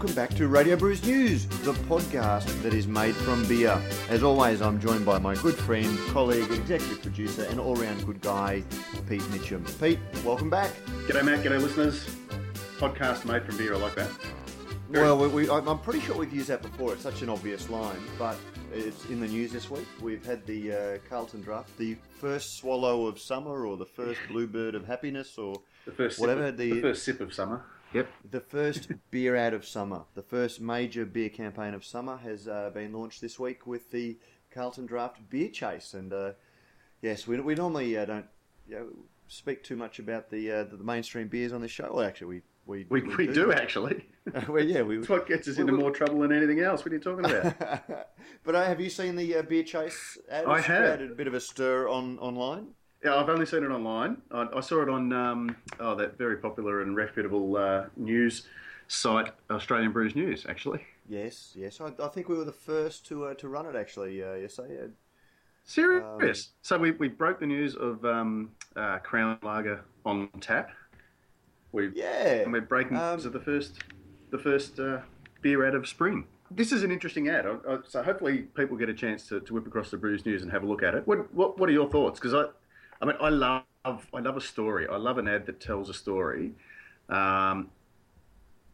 [0.00, 3.78] welcome back to Radio Brews News, the podcast that is made from beer.
[4.08, 8.64] As always, I'm joined by my good friend, colleague, executive producer, and all-round good guy,
[9.10, 9.62] Pete Mitchum.
[9.78, 10.70] Pete, welcome back.
[11.06, 11.44] G'day, Matt.
[11.44, 12.16] G'day, listeners.
[12.78, 13.74] Podcast made from beer.
[13.74, 14.08] I like that.
[14.88, 16.94] Well, we, we, I'm pretty sure we've used that before.
[16.94, 18.38] It's such an obvious line, but
[18.72, 19.86] it's in the news this week.
[20.00, 24.74] We've had the uh, Carlton draft, the first swallow of summer, or the first bluebird
[24.74, 27.62] of happiness, or The first Whatever of, the- the first sip of summer.
[27.92, 28.08] Yep.
[28.30, 30.02] the first beer out of summer.
[30.14, 34.16] The first major beer campaign of summer has uh, been launched this week with the
[34.52, 35.94] Carlton Draft Beer Chase.
[35.94, 36.32] And uh,
[37.02, 38.26] yes, we, we normally uh, don't
[38.68, 38.86] you know,
[39.28, 41.90] speak too much about the uh, the mainstream beers on this show.
[41.92, 44.06] Well, actually, we We, we do actually.
[44.48, 44.98] well, yeah, we.
[44.98, 46.84] It's what gets us we- into we- more trouble than anything else.
[46.84, 48.08] What are you talking about?
[48.44, 50.16] but uh, have you seen the uh, beer chase?
[50.30, 50.44] Ad?
[50.46, 50.78] I It's have.
[50.84, 52.68] created a bit of a stir on online.
[53.04, 54.18] Yeah, I've only seen it online.
[54.30, 58.46] I, I saw it on um, oh that very popular and reputable uh, news
[58.88, 60.46] site, Australian Brews News.
[60.48, 61.80] Actually, Yes, yes.
[61.80, 63.74] I, I think we were the first to uh, to run it.
[63.74, 64.88] Actually, uh, yes, I, uh,
[65.64, 66.50] serious.
[66.62, 70.70] so we, we broke the news of um, uh, Crown Lager on tap.
[71.72, 72.42] We yeah.
[72.42, 73.80] and we're breaking Um, news of the first
[74.30, 75.00] the first uh,
[75.42, 76.26] beer out of spring.
[76.52, 79.54] This is an interesting ad, I, I, so hopefully people get a chance to, to
[79.54, 81.06] whip across the Brews News and have a look at it.
[81.06, 82.20] What what, what are your thoughts?
[82.20, 82.44] Because I,
[83.00, 84.86] I mean, I love I love a story.
[84.88, 86.52] I love an ad that tells a story.
[87.08, 87.70] Um,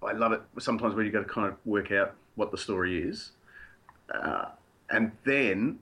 [0.03, 3.03] I love it sometimes where you got to kind of work out what the story
[3.03, 3.31] is,
[4.13, 4.47] uh,
[4.91, 5.79] and then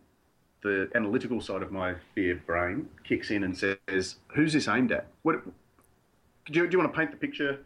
[0.62, 5.06] the analytical side of my beer brain kicks in and says, "Who's this aimed at?
[5.22, 5.52] What do
[6.52, 7.60] you, do you want to paint the picture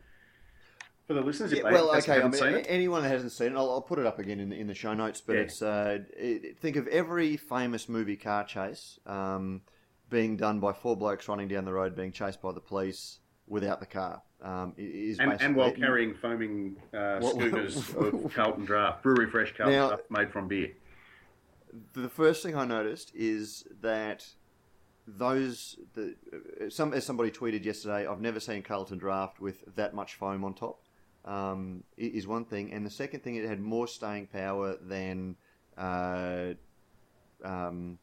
[1.06, 1.52] for the listeners?
[1.52, 2.22] Yeah, well, okay.
[2.22, 4.68] I mean, anyone that hasn't seen it, I'll, I'll put it up again in, in
[4.68, 5.20] the show notes.
[5.20, 5.42] But Yeah.
[5.42, 9.62] it's uh, it, think of every famous movie car chase um,
[10.11, 13.81] being done by four blokes running down the road, being chased by the police without
[13.81, 14.23] the car.
[14.42, 19.79] Um, is And, and while carrying foaming uh, schooners of Carlton Draft, brewery fresh Carlton
[19.79, 20.73] Now- Draft made from beer.
[21.95, 24.27] the first thing I noticed is that
[25.07, 29.95] those the uh, some as somebody tweeted yesterday, I've never seen Carlton Draft with that
[29.95, 30.80] much foam on top.
[31.24, 35.36] Um, is one thing, and the second thing, it had more staying power than.
[35.77, 36.55] Uh,
[37.45, 37.98] um,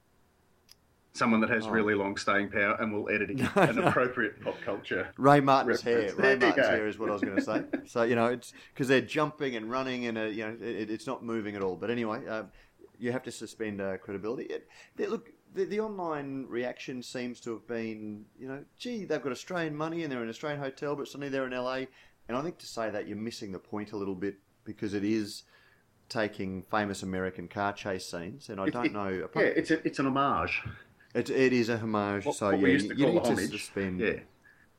[1.15, 1.69] Someone that has Oh.
[1.69, 5.07] really long staying power and will edit it an appropriate pop culture.
[5.17, 5.95] Ray Martin's hair.
[6.01, 6.17] Reference.
[6.19, 6.71] Ray There you Martin's go.
[6.71, 7.63] hair is what I was going to say.
[7.85, 11.07] So you know, it's because they're jumping and running, and uh, you know, it, it's
[11.07, 11.75] not moving at all.
[11.77, 12.43] But anyway, uh,
[12.99, 14.43] you have to suspend uh, credibility.
[14.43, 14.67] It,
[14.97, 19.31] they, look, the, the online reaction seems to have been, you know, gee, they've got
[19.31, 21.83] Australian money and they're in an Australian hotel, but suddenly they're in LA.
[22.27, 25.03] And I think to say that you're missing the point a little bit because it
[25.05, 25.43] is
[26.09, 29.27] taking famous American car chase scenes, and I don't know.
[29.35, 30.61] Yeah, it's a, it's an homage.
[31.15, 32.25] It, it is a homage.
[32.25, 33.51] What, so what yeah, we used to you call need a to homage.
[33.51, 33.99] suspend.
[34.01, 34.19] Yeah.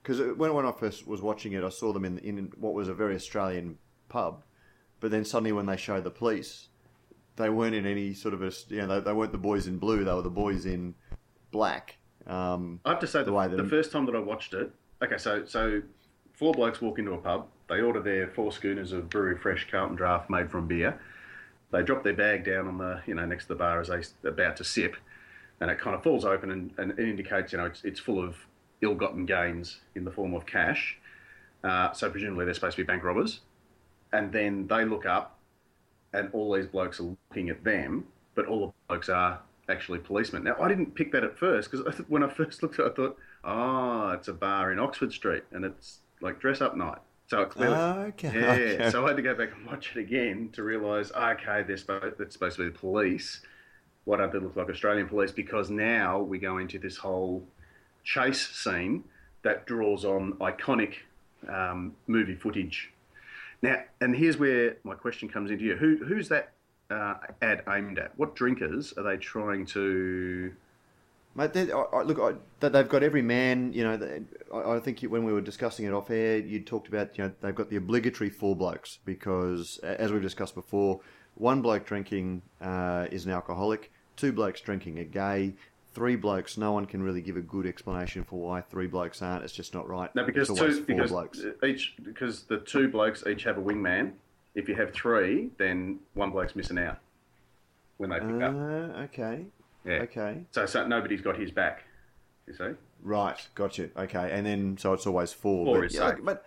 [0.03, 2.89] Because when, when I first was watching it, I saw them in, in what was
[2.89, 4.45] a very Australian pub,
[5.01, 6.69] but then suddenly when they showed the police,
[7.37, 9.79] they weren't in any sort of a you know they, they weren't the boys in
[9.79, 10.95] blue; they were the boys in
[11.51, 11.97] black.
[12.27, 14.71] Um, I have to say, the, The way the, first time that I watched it,
[15.03, 15.83] okay, so so
[16.35, 17.49] four blokes walk into a pub.
[17.69, 21.01] They order their four schooners of brewery fresh Carlton Draft made from beer.
[21.73, 24.31] They drop their bag down on the you know next to the bar as they're
[24.31, 24.97] about to sip,
[25.61, 28.23] and it kind of falls open and, and it indicates you know it's it's full
[28.23, 28.37] of
[28.83, 30.99] ill-gotten gains in the form of cash.
[31.65, 33.41] Uh, so presumably they're supposed to be bank robbers,
[34.13, 35.39] and then they look up,
[36.13, 40.45] and all these blokes are looking at them, but all the blokes are actually policemen.
[40.45, 42.95] Now I didn't pick that at first because when I first looked at it, I
[42.95, 46.99] thought, oh, it's a bar in Oxford Street, and it's like dress up night.
[47.29, 48.33] So it clearly, okay.
[48.33, 48.53] yeah.
[48.53, 48.91] okay.
[48.91, 52.19] So I had to go back and watch it again to realise, okay, they're supposed,
[52.19, 53.41] that's supposed to be the police.
[54.07, 55.33] Why don't they look like Australian police?
[55.33, 57.45] Because now we go into this whole
[58.05, 59.03] chase scene
[59.43, 60.95] that draws on iconic
[61.49, 62.93] um, movie footage.
[63.63, 66.53] Now, and here's where my question comes into you: Who, who's that
[66.89, 68.17] uh, ad aimed at?
[68.17, 70.53] What drinkers are they trying to?
[71.35, 72.19] Mate, they, I, look,
[72.61, 73.73] I, they've got every man.
[73.73, 74.23] You know, they,
[74.55, 77.33] I, I think when we were discussing it off air, you talked about you know
[77.41, 81.01] they've got the obligatory four blokes because, as we've discussed before,
[81.35, 85.55] one bloke drinking uh, is an alcoholic, two blokes drinking a gay,
[85.95, 86.57] three blokes.
[86.57, 89.45] No one can really give a good explanation for why three blokes aren't.
[89.45, 90.15] It's just not right.
[90.15, 91.45] No, because two, four because blokes.
[91.65, 94.13] each because the two blokes each have a wingman.
[94.55, 96.99] If you have three, then one bloke's missing out
[97.99, 98.55] when they pick up.
[98.55, 99.45] Uh, okay,
[99.85, 99.93] Yeah.
[100.03, 101.85] okay, So, so nobody's got his back.
[102.47, 102.71] You see?
[103.03, 103.91] right, got you.
[103.97, 105.67] Okay, and then so it's always four.
[105.67, 106.19] Four but, is yeah, safe.
[106.23, 106.45] but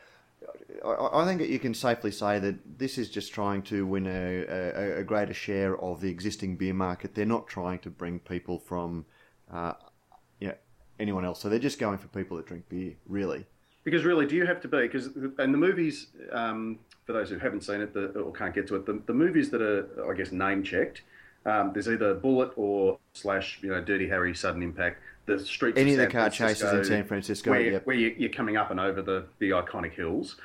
[0.85, 4.45] I, think that you can safely say that this is just trying to win a,
[4.47, 7.15] a, a greater share of the existing beer market.
[7.15, 9.05] They're not trying to bring people from,
[9.51, 9.73] uh,
[10.39, 10.55] you know,
[10.99, 11.41] anyone else.
[11.41, 13.45] So they're just going for people that drink beer, really.
[13.83, 14.81] Because really, do you have to be?
[14.81, 15.07] Because
[15.37, 18.75] and the movies, um, for those who haven't seen it the, or can't get to
[18.75, 21.01] it, the, the movies that are, I guess, name checked,
[21.45, 25.77] um, there's either Bullitt or slash, you know, Dirty Harry, Sudden Impact, the streets.
[25.77, 27.51] Any of, of the car chases in San Francisco.
[27.51, 27.85] where, yep.
[27.85, 30.35] where you, you're coming up and over the, the iconic hills.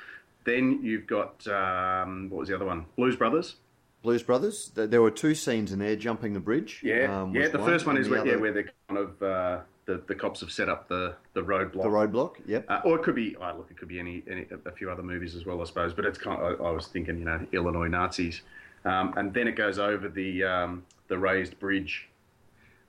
[0.45, 2.85] Then you've got um, what was the other one?
[2.95, 3.55] Blues Brothers.
[4.03, 4.71] Blues Brothers.
[4.75, 6.81] There were two scenes in there: jumping the bridge.
[6.83, 7.47] Yeah, um, yeah.
[7.47, 10.51] The first one is where, yeah, where they're kind of uh, the the cops have
[10.51, 11.83] set up the the roadblock.
[11.83, 12.35] the roadblock.
[12.45, 12.65] Yep.
[12.69, 15.01] Uh, or it could be, oh, look, it could be any, any a few other
[15.01, 15.93] movies as well, I suppose.
[15.95, 18.41] But it's kind of, I, I was thinking, you know, Illinois Nazis,
[18.85, 22.07] um, and then it goes over the um, the raised bridge,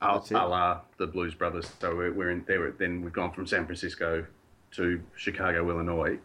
[0.00, 1.70] a, a la the Blues Brothers.
[1.81, 2.70] So we're, we're in there.
[2.72, 4.26] Then we've gone from San Francisco
[4.72, 6.19] to Chicago, Illinois.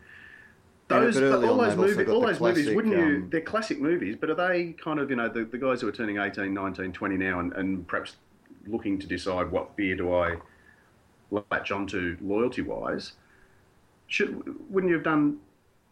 [0.88, 3.02] Those, early all those, movies, all those movies, wouldn't you?
[3.02, 5.88] um, They're classic movies, but are they kind of, you know, the, the guys who
[5.88, 8.18] are turning 18, 19, 20 now and, and perhaps
[8.68, 10.36] looking to decide what beer do I
[11.50, 13.14] latch onto loyalty wise?
[14.08, 15.38] Should wouldn't you have done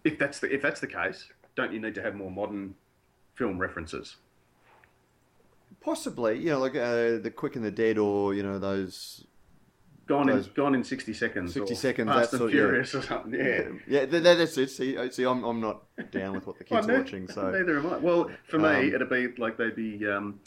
[0.03, 1.27] if that's the if that's the case?
[1.55, 2.75] Don't you need to have more modern
[3.35, 4.17] film references?
[5.81, 9.25] Possibly, you know, like uh, the Quick and the Dead, or you know those.
[10.07, 11.53] Gone in gone in sixty seconds.
[11.53, 12.57] 60 or seconds, Fast and sort- yeah.
[12.57, 13.31] Furious or something.
[13.39, 13.69] Yeah.
[13.87, 14.71] yeah, that, that's it.
[14.71, 17.27] See, uh, see, I'm, I'm not down with what the kids are watching.
[17.27, 17.97] So neither am I.
[17.97, 20.39] Well, for me, Um, it'd be like they'd be, um,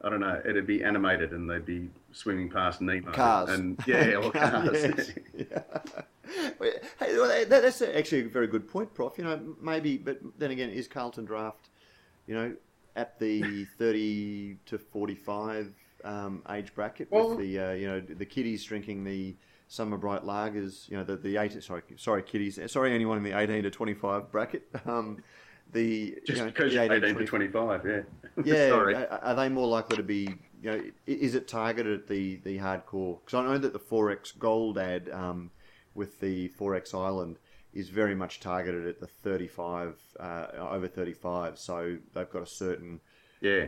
[0.00, 3.50] I don't know, it'd be animated and they'd be swimming past Nemo Cars.
[3.50, 5.12] and yeah, or cars.
[5.36, 5.62] Yeah.
[6.98, 9.18] Hey, well, that, that's actually a very good point, Prof.
[9.18, 11.68] You know, maybe, but then again, is Carlton Draft,
[12.26, 12.54] you know,
[12.96, 15.72] at the 30 to 45
[16.04, 19.36] um, age bracket Well- with the, uh, you know, the kiddies drinking the
[19.68, 23.38] Summer Bright lagers, you know, the, the eight, sorry, sorry, kiddies, sorry, anyone in the
[23.38, 24.66] 18 to 25 bracket.
[24.86, 25.22] Um,
[25.72, 28.00] the Just you know, because the you're 18 18 to 25, yeah.
[28.44, 28.94] yeah, Sorry.
[28.96, 30.34] Are, are they more likely to be?
[30.62, 33.20] You know, is it targeted at the the hardcore?
[33.20, 35.52] Because I know that the Forex Gold ad um,
[35.94, 37.38] with the Forex Island
[37.72, 41.58] is very much targeted at the 35 uh, over 35.
[41.58, 43.00] So they've got a certain
[43.40, 43.66] Yeah.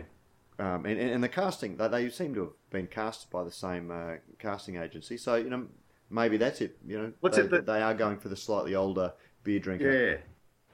[0.59, 3.91] um, and, and the casting they, they seem to have been cast by the same
[3.91, 5.17] uh, casting agency.
[5.17, 5.67] So you know
[6.11, 6.77] maybe that's it.
[6.87, 9.13] You know, What's they, it that- they are going for the slightly older
[9.45, 9.91] beer drinker.
[9.93, 10.17] Yeah.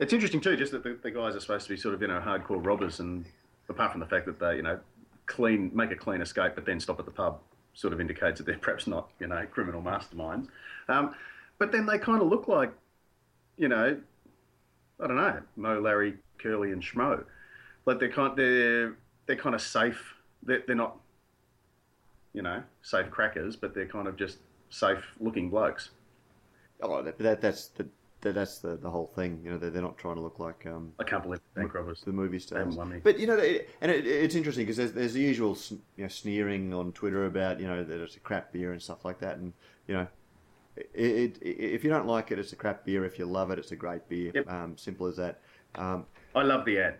[0.00, 2.06] It's interesting too, just that the, the guys are supposed to be sort of, you
[2.08, 3.24] know, hardcore robbers and
[3.68, 4.78] apart from the fact that they, you know,
[5.26, 7.38] clean make a clean escape but then stop at the pub
[7.74, 10.48] sort of indicates that they're perhaps not, you know, criminal masterminds.
[10.88, 11.14] Um,
[11.58, 12.72] but then they kind of look like,
[13.58, 13.98] you know,
[15.00, 17.24] I don't know, Moe, Larry, Curly, and Schmo.
[17.84, 18.96] Like they're kind, they're
[19.26, 20.14] they're kind of safe.
[20.42, 20.96] They're, they're not,
[22.32, 24.38] you know, safe crackers, but they're kind of just
[24.70, 25.90] safe looking blokes.
[26.80, 27.86] Oh, that, that that's the
[28.20, 29.40] that's the, the whole thing.
[29.44, 32.02] You know, they're, they're not trying to look like um, I can't believe bank robbers.
[32.04, 32.76] the movie stars.
[33.02, 35.56] But you know, it, and it, it's interesting because there's, there's the usual
[35.96, 39.04] you know, sneering on Twitter about you know that it's a crap beer and stuff
[39.04, 39.52] like that, and
[39.86, 40.06] you know.
[40.94, 43.04] It, it, if you don't like it, it's a crap beer.
[43.04, 44.32] If you love it, it's a great beer.
[44.34, 44.50] Yep.
[44.50, 45.40] Um, simple as that.
[45.74, 46.94] Um, I love the ad.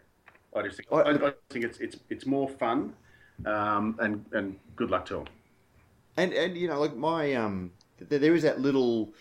[0.56, 2.94] I just think, I- I, think it's it's it's more fun,
[3.46, 5.26] um, and and good luck to them.
[6.16, 7.72] And and you know, like my um,
[8.08, 9.12] th- there is that little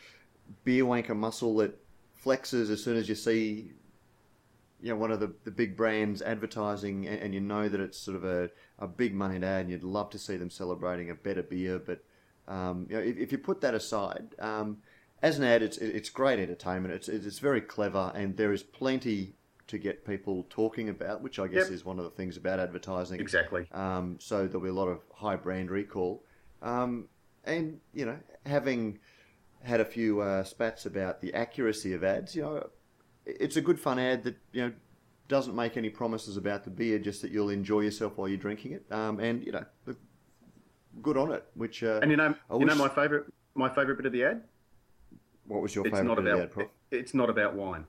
[0.63, 1.77] beer wanker muscle that
[2.23, 3.71] flexes as soon as you see,
[4.81, 7.97] you know, one of the, the big brands advertising, and, and you know that it's
[7.97, 8.49] sort of a,
[8.79, 11.77] a big moneyed ad, and you'd love to see them celebrating a better beer.
[11.77, 12.03] But
[12.47, 14.77] um, you know, if, if you put that aside, um,
[15.21, 16.93] as an ad, it's it's great entertainment.
[16.93, 19.35] It's it's very clever, and there is plenty
[19.67, 21.71] to get people talking about, which I guess Yep.
[21.73, 23.19] is one of the things about advertising.
[23.19, 23.67] Exactly.
[23.73, 26.23] Um, so there'll be a lot of high brand recall.
[26.61, 27.09] Um,
[27.43, 28.99] and, you know, having
[29.63, 32.69] had a few uh, spats about the accuracy of ads, you know,
[33.25, 34.71] it's a good fun ad that, you know,
[35.27, 38.71] doesn't make any promises about the beer, just that you'll enjoy yourself while you're drinking
[38.71, 38.85] it.
[38.89, 39.97] Um, and, you know, look,
[41.01, 43.25] good on it, which, uh, And you know, I you know my favorite
[43.55, 44.43] my favorite bit of the ad.
[45.45, 46.67] what was your It's favourite not bit of the about ad, Prof?
[46.91, 47.85] it's not about wine.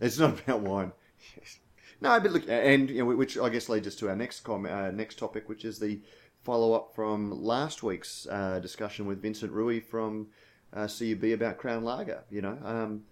[0.00, 0.92] It's not about wine.
[1.36, 1.58] Yes.
[2.00, 4.64] No, but look, and you know, which I guess leads us to our next com-
[4.64, 6.00] uh, next topic, which is the
[6.42, 10.28] follow up from last week's uh, discussion with Vincent Rui from
[10.72, 12.24] uh, CUB about Crown Lager.
[12.30, 13.02] You know, um,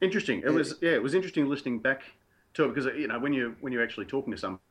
[0.00, 0.42] Interesting.
[0.46, 2.02] It was yeah, it was interesting listening back
[2.54, 4.62] to it because you know when you when you're actually talking to somebody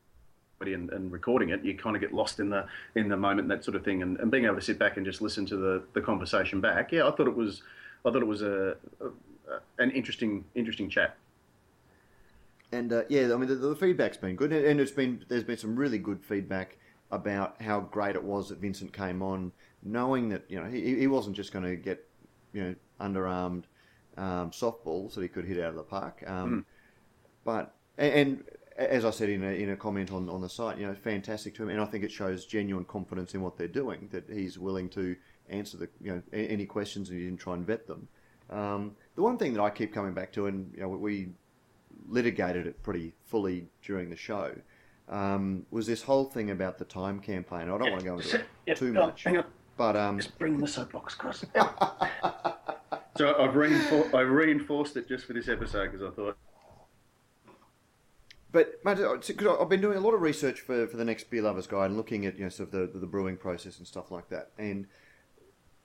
[0.60, 3.50] and, and recording it, you kind of get lost in the in the moment and
[3.50, 5.56] that sort of thing, and, and being able to sit back and just listen to
[5.56, 6.90] the, the conversation back.
[6.92, 7.62] Yeah, I thought it was
[8.04, 11.16] I thought it was a, a, a an interesting interesting chat.
[12.72, 15.58] and uh, yeah, I mean the, the feedback's been good, and it's been there's been
[15.58, 16.76] some really good feedback
[17.10, 21.06] about how great it was that Vincent came on, knowing that you know he, he
[21.06, 22.04] wasn't just going to get
[22.52, 23.64] you know underarmed
[24.16, 26.22] um, softballs that he could hit out of the park.
[26.26, 26.66] Um,
[27.44, 28.44] But and, and
[28.78, 31.54] as I said in a, in a comment on, on the site, you know, fantastic
[31.56, 34.08] to him, and I think it shows genuine confidence in what they're doing.
[34.12, 35.16] That he's willing to
[35.50, 38.06] answer the you know any questions and he didn't try and vet them.
[38.50, 41.30] Um, the one thing that I keep coming back to, and you know, we
[42.08, 44.52] litigated it pretty fully during the show,
[45.08, 47.62] um, was this whole thing about the time campaign.
[47.62, 47.90] I don't Yeah.
[47.90, 49.26] want to go into it Yeah, too on, much,
[49.76, 51.40] but um, just bring the soapbox across.
[53.16, 56.36] so I've reinfor- I reinforced it just for this episode because I thought
[58.50, 61.42] But mate, 'cause I've been doing a lot of research for, for the next Beer
[61.42, 64.10] Lovers Guide and looking at you know sort of the, the brewing process and stuff
[64.10, 64.52] like that.
[64.58, 64.86] And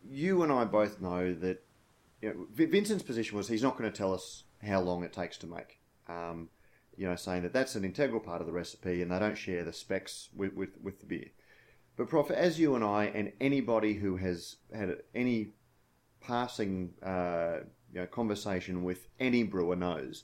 [0.07, 1.63] you and I both know that
[2.21, 5.37] you know, Vincent's position was he's not going to tell us how long it takes
[5.39, 5.79] to make.
[6.07, 6.49] Um,
[6.95, 9.63] you know, saying that that's an integral part of the recipe, and they don't share
[9.63, 11.27] the specs with, with, with the beer.
[11.97, 15.49] But Prof, as you and I and anybody who has had any
[16.21, 17.59] passing uh,
[17.91, 20.23] you know, conversation with any brewer knows,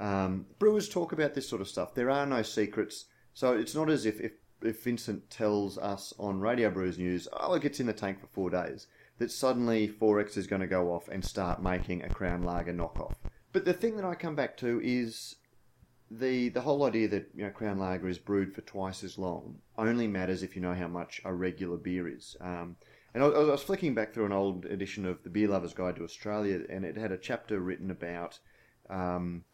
[0.00, 1.94] um, brewers talk about this sort of stuff.
[1.94, 4.32] There are no secrets, so it's not as if, if
[4.62, 8.26] if Vincent tells us on Radio Brews News, oh, it gets in the tank for
[8.28, 8.86] four days,
[9.18, 13.14] that suddenly Forex is going to go off and start making a Crown Lager knockoff.
[13.52, 15.36] But the thing that I come back to is
[16.10, 19.56] the the whole idea that you know Crown Lager is brewed for twice as long
[19.78, 22.36] only matters if you know how much a regular beer is.
[22.40, 22.76] Um,
[23.12, 25.96] and I, I was flicking back through an old edition of the Beer Lover's Guide
[25.96, 28.38] to Australia, and it had a chapter written about.
[28.90, 29.44] Um,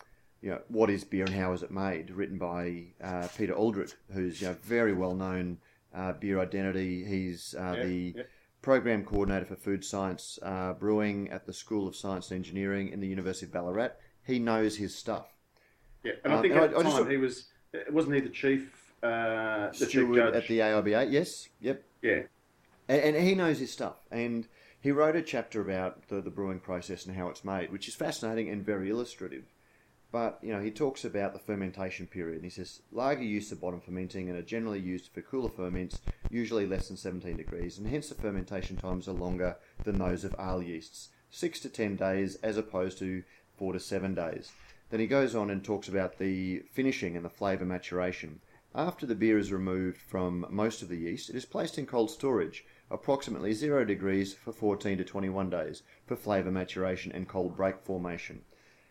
[0.42, 2.10] you know, what is beer and how is it made?
[2.10, 5.58] Written by uh, Peter Aldred, who's you know very well known
[5.94, 7.04] uh, beer identity.
[7.04, 8.22] He's uh, Yeah, the yeah.
[8.62, 13.00] program coordinator for food science uh, brewing at the School of Science and Engineering in
[13.00, 13.90] the University of Ballarat.
[14.24, 15.26] He knows his stuff.
[16.04, 17.46] yeah, and I Um, think and at I- the just time he was
[17.90, 21.82] wasn't he the chief uh, the chief judge at the AIBA, yes, yep.
[22.02, 22.22] yeah
[22.88, 23.96] And, and he knows his stuff.
[24.10, 24.46] And
[24.80, 27.94] he wrote a chapter about the, the brewing process and how it's made, which is
[27.94, 29.44] fascinating and very illustrative.
[30.12, 32.36] But, you know, he talks about the fermentation period.
[32.36, 36.00] And he says, lager used to bottom fermenting and are generally used for cooler ferments,
[36.30, 40.34] usually less than 17 degrees, and hence the fermentation times are longer than those of
[40.38, 43.22] ale yeasts, 6 to 10 days as opposed to
[43.56, 44.50] 4 to 7 days.
[44.90, 48.40] Then he goes on and talks about the finishing and the flavour maturation.
[48.74, 52.10] After the beer is removed from most of the yeast, it is placed in cold
[52.10, 57.80] storage, approximately 0 degrees for 14 to 21 days, for flavour maturation and cold break
[57.80, 58.42] formation.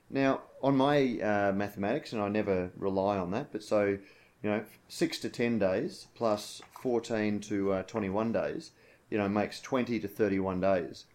[0.10, 3.98] Now, on my uh, mathematics, and I never rely on that, but so,
[4.42, 8.72] you know, 6 to 10 days plus 14 to uh, 21 days,
[9.10, 11.06] you know, makes 20 to 31 days.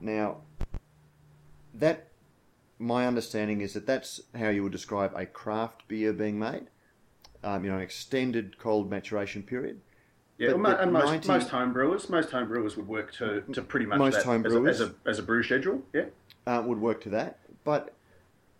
[0.00, 0.38] Now,
[1.74, 2.08] that,
[2.78, 6.68] my understanding is that that's how you would describe a craft beer being made.
[7.42, 9.80] Um, you know, an extended cold maturation period.
[10.38, 10.52] yeah.
[10.52, 13.62] But the and most 90 most home brewers most home brewers would work to, to
[13.62, 14.80] pretty much Most that home as, a, brewers.
[14.80, 16.06] as a as a brew schedule yeah
[16.46, 17.38] uh, would work to that.
[17.62, 17.95] But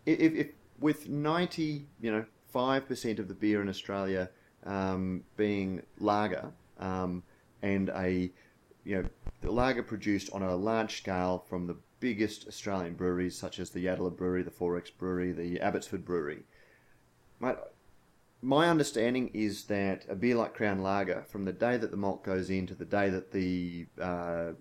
[0.06, 0.46] if, if
[0.80, 4.30] with ninety, you know, five percent of the beer in Australia
[4.64, 7.22] um, being lager, um,
[7.62, 8.30] and a
[8.84, 9.08] you know
[9.40, 13.84] the lager produced on a large scale from the biggest Australian breweries such as the
[13.84, 16.42] Yatala Brewery, the Forex Brewery, the Abbotsford Brewery.
[17.40, 17.56] Mate,
[18.42, 22.22] my understanding is that a beer like Crown Lager, from the day that the malt
[22.22, 24.52] goes in to the day that the uh,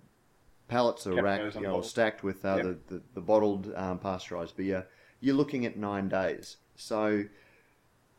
[0.68, 2.64] pallets are racked, goes on you know, stacked with uh, Yep.
[2.64, 4.88] the, the, the bottled um, pasteurised beer,
[5.22, 6.58] you're looking at nine days.
[6.76, 7.24] So,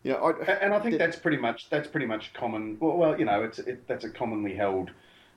[0.02, 2.76] you know, I, And- And I think The- that's pretty much that's pretty much common.
[2.80, 4.90] Well, well you know, it's it, that's a commonly held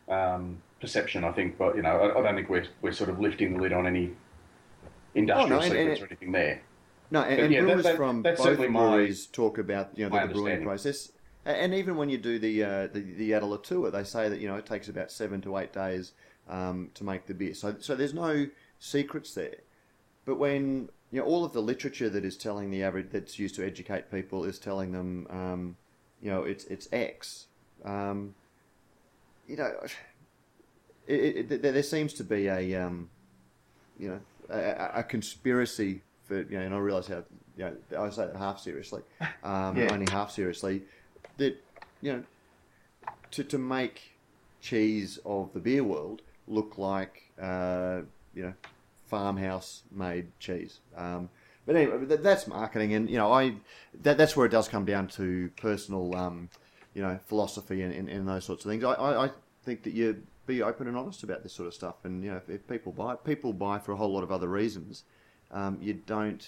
[0.08, 1.24] um, perception.
[1.24, 3.62] I think, but you know, I, I don't think we're we're sort of lifting the
[3.62, 4.12] lid on any
[5.16, 6.62] industrial Oh, no, and- and secrets or anything there.
[7.12, 10.08] No, and, and yeah, brewers that- from that's both certainly my- breweries talk about you
[10.08, 11.12] know the, brewing process,
[11.46, 14.48] and even when you do the uh, the, the Yatala tour, they say that you
[14.48, 16.14] know it takes about seven to eight days
[16.48, 17.54] um, to make the beer.
[17.54, 18.48] So so there's no
[18.78, 19.56] secrets there.
[20.26, 23.56] But when you know all of the literature that is telling the average that's used
[23.56, 25.76] to educate people is telling them, um,
[26.22, 27.48] you know, it's it's X.
[27.84, 28.36] Um,
[29.48, 29.72] you know,
[31.08, 33.10] it, it, there there seems to be a um,
[33.98, 37.24] you know a, a- conspiracy for you know, and I realise how
[37.58, 39.02] you know I say that half seriously,
[39.44, 39.92] um, Yeah.
[39.94, 40.84] only half seriously,
[41.38, 41.58] that
[42.02, 42.24] you know
[43.32, 44.02] to to make
[44.62, 48.02] cheese of the beer world look like uh,
[48.34, 48.54] you know
[49.10, 50.80] farmhouse made cheese.
[50.96, 51.30] Um,
[51.66, 53.56] but anyway, that, that's marketing, and you know I
[54.02, 56.50] that, that's where it does come down to personal um,
[56.94, 58.84] you know philosophy and, and, and those sorts of things.
[58.84, 59.32] I, I, I
[59.64, 62.38] think that you be open and honest about this sort of stuff, and you know
[62.38, 65.04] if, if people buy people buy for a whole lot of other reasons.
[65.52, 66.48] Um, you don't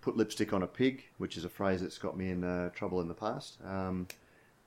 [0.00, 3.00] put lipstick on a pig, which is a phrase that's got me in uh, trouble
[3.00, 3.58] in the past.
[3.64, 4.06] Um,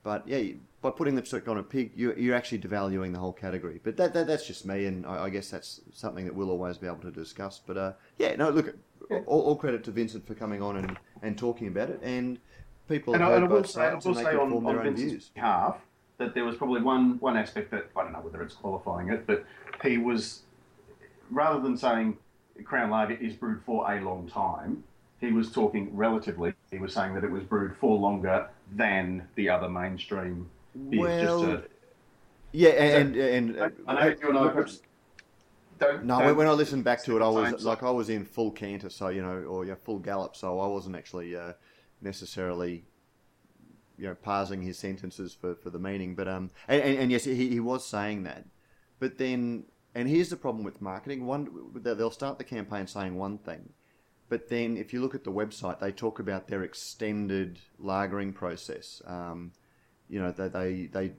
[0.04, 3.80] but yeah, by putting lipstick on a pig, you're, you're actually devaluing the whole category.
[3.82, 6.78] But that, that that's just me, and I, I guess that's something that we'll always
[6.78, 7.62] be able to discuss.
[7.66, 8.76] But uh, yeah, no, look,
[9.26, 12.38] all, all credit to Vincent for coming on and, and talking about it, and
[12.90, 14.32] people And have I, and I will both say, I sides will and they say
[14.32, 15.32] can on, form on their own Vincent's views.
[15.34, 15.78] behalf
[16.18, 19.26] that there was probably one one aspect that I don't know whether it's qualifying it,
[19.26, 19.46] but
[19.84, 20.42] he was
[21.32, 22.18] rather than saying
[22.66, 24.84] Crown Lager is brewed for a long time.
[25.20, 26.54] He was talking relatively.
[26.70, 30.50] He was saying that it was brewed for longer than the other mainstream.
[30.76, 31.70] Well, just to,
[32.52, 34.82] Yeah, and and, I, and I know you and I perhaps
[35.80, 36.06] don't.
[36.06, 38.52] No, don't when I listened back to it, I was like I was in full
[38.52, 41.54] canter, so you know, or yeah, full gallop, so I wasn't actually uh,
[42.02, 42.86] necessarily,
[43.98, 46.16] you know, parsing his sentences for, for the meaning.
[46.16, 48.46] But um, and, and, and yes, he, he was saying that,
[49.00, 49.66] but then,
[49.96, 53.74] and here's the problem with marketing: one, they'll start the campaign saying one thing,
[54.30, 59.02] but then if you look at the website, they talk about their extended lagering process.
[59.06, 59.52] Um,
[60.10, 61.12] you know, they they they.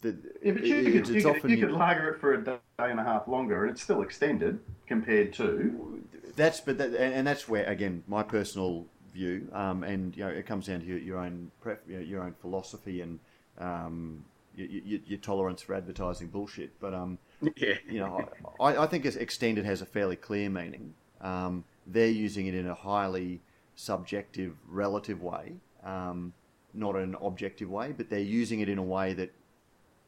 [0.00, 2.44] The, Yeah, but you, it- could, you, often could, you could lager it for a
[2.44, 6.02] day and a half longer, and it's still extended compared to.
[6.36, 10.30] That's but that, and and that's where again my personal view, um, and you know
[10.30, 13.18] it comes down to your, your own pref, your, your own philosophy and
[13.58, 16.78] um, your, your, your tolerance for advertising bullshit.
[16.80, 17.18] But um,
[17.56, 17.74] Yeah.
[17.88, 18.28] you know,
[18.60, 20.94] I, I think as extended has a fairly clear meaning.
[21.20, 23.40] Um, they're using it in a highly
[23.74, 26.32] subjective, relative way, um,
[26.74, 29.32] not an objective way, but they're using it in a way that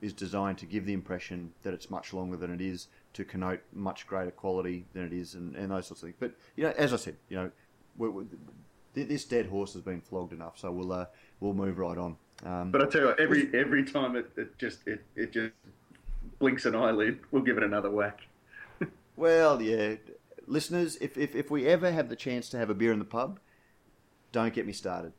[0.00, 3.60] is designed to give the impression that it's much longer than it is, to connote
[3.72, 6.16] much greater quality than it is, and, and those sorts of things.
[6.18, 7.50] But you know, as I said, you know,
[7.96, 8.24] we we
[8.94, 11.06] this dead horse has been flogged enough, so we'll uh,
[11.40, 12.16] we'll move right on.
[12.44, 15.52] Um, But I tell you, what, every every time it, it just it, it just
[16.38, 18.20] blinks an eyelid, we'll give it another whack.
[19.16, 19.96] Well, yeah.
[20.50, 23.04] Listeners, if, if, if we ever have the chance to have a beer in the
[23.04, 23.38] pub,
[24.32, 25.12] don't get me started.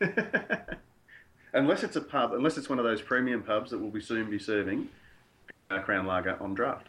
[1.52, 4.30] unless it's a pub, unless it's one of those premium pubs that will be soon
[4.30, 4.88] be serving
[5.70, 6.86] uh, Crown Lager on draft.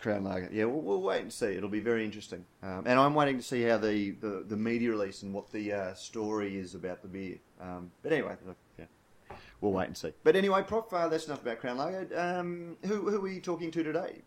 [0.00, 0.48] Crown Lager.
[0.52, 1.46] Yeah, we'll, we'll wait and see.
[1.46, 2.44] It'll be very interesting.
[2.62, 5.72] Um, and I'm waiting to see how the, the, the media release and what the
[5.72, 7.38] uh, story is about the beer.
[7.60, 8.36] Um, but anyway,
[8.78, 8.84] yeah,
[9.60, 10.12] we'll wait and see.
[10.22, 12.08] But anyway, Prof, uh, that's enough about Crown Lager.
[12.16, 14.22] Um, who, who are we talking to today?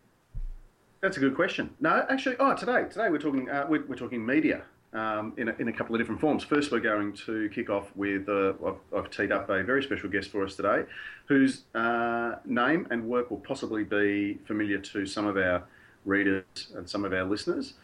[1.06, 1.70] That's a good question.
[1.78, 5.54] No, actually, oh, today today we're talking uh, we're, we're talking media um, in, a,
[5.60, 6.42] in a couple of different forms.
[6.42, 10.10] First, we're going to kick off with uh, I've, I've teed up a very special
[10.10, 10.82] guest for us today,
[11.26, 15.62] whose uh, name and work will possibly be familiar to some of our
[16.06, 17.74] readers and some of our listeners.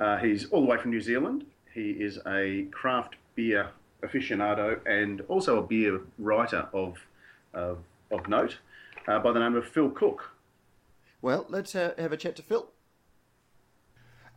[0.00, 1.46] Uh, he's all the way from New Zealand.
[1.72, 3.68] He is a craft beer
[4.02, 6.98] aficionado and also a beer writer of
[7.54, 7.78] of,
[8.26, 8.58] note
[9.06, 10.31] uh, by the name of Phil Cook.
[11.22, 12.68] Well, let's uh, have a chat to Phil.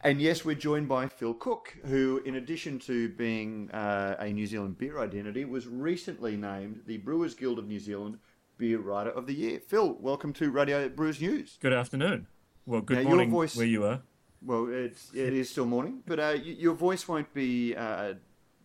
[0.03, 4.45] And yes, we're joined by Phil Cook, who, in addition to being uh, a New
[4.45, 8.19] Zealand beer identity, was recently named the Brewers Guild of New Zealand
[8.59, 9.59] Beer Writer of the Year.
[9.67, 11.57] Phil, welcome to Radio Brewers News.
[11.59, 12.27] Good afternoon.
[12.67, 14.01] Well, good Now, morning voice- where you are.
[14.43, 18.13] Well, it's, it is still morning, but uh, your voice won't be uh,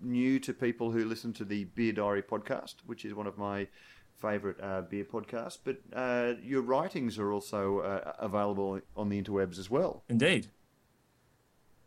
[0.02, 3.66] new to people who listen to the Beer Diary podcast, which is one of my
[4.20, 5.58] favourite uh, beer podcast.
[5.64, 10.04] But uh, your writings are also uh, available on the interwebs as well.
[10.08, 10.48] Indeed.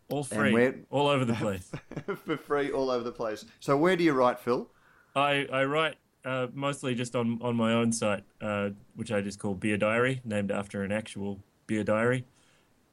[0.09, 1.71] All free, all over the place.
[2.25, 3.45] for free all over the place.
[3.59, 4.69] So where do you write, Phil?
[5.15, 9.39] I, I write uh, mostly just on, on my own site, uh, which I just
[9.39, 12.25] call Beer Diary, named after an actual beer diary.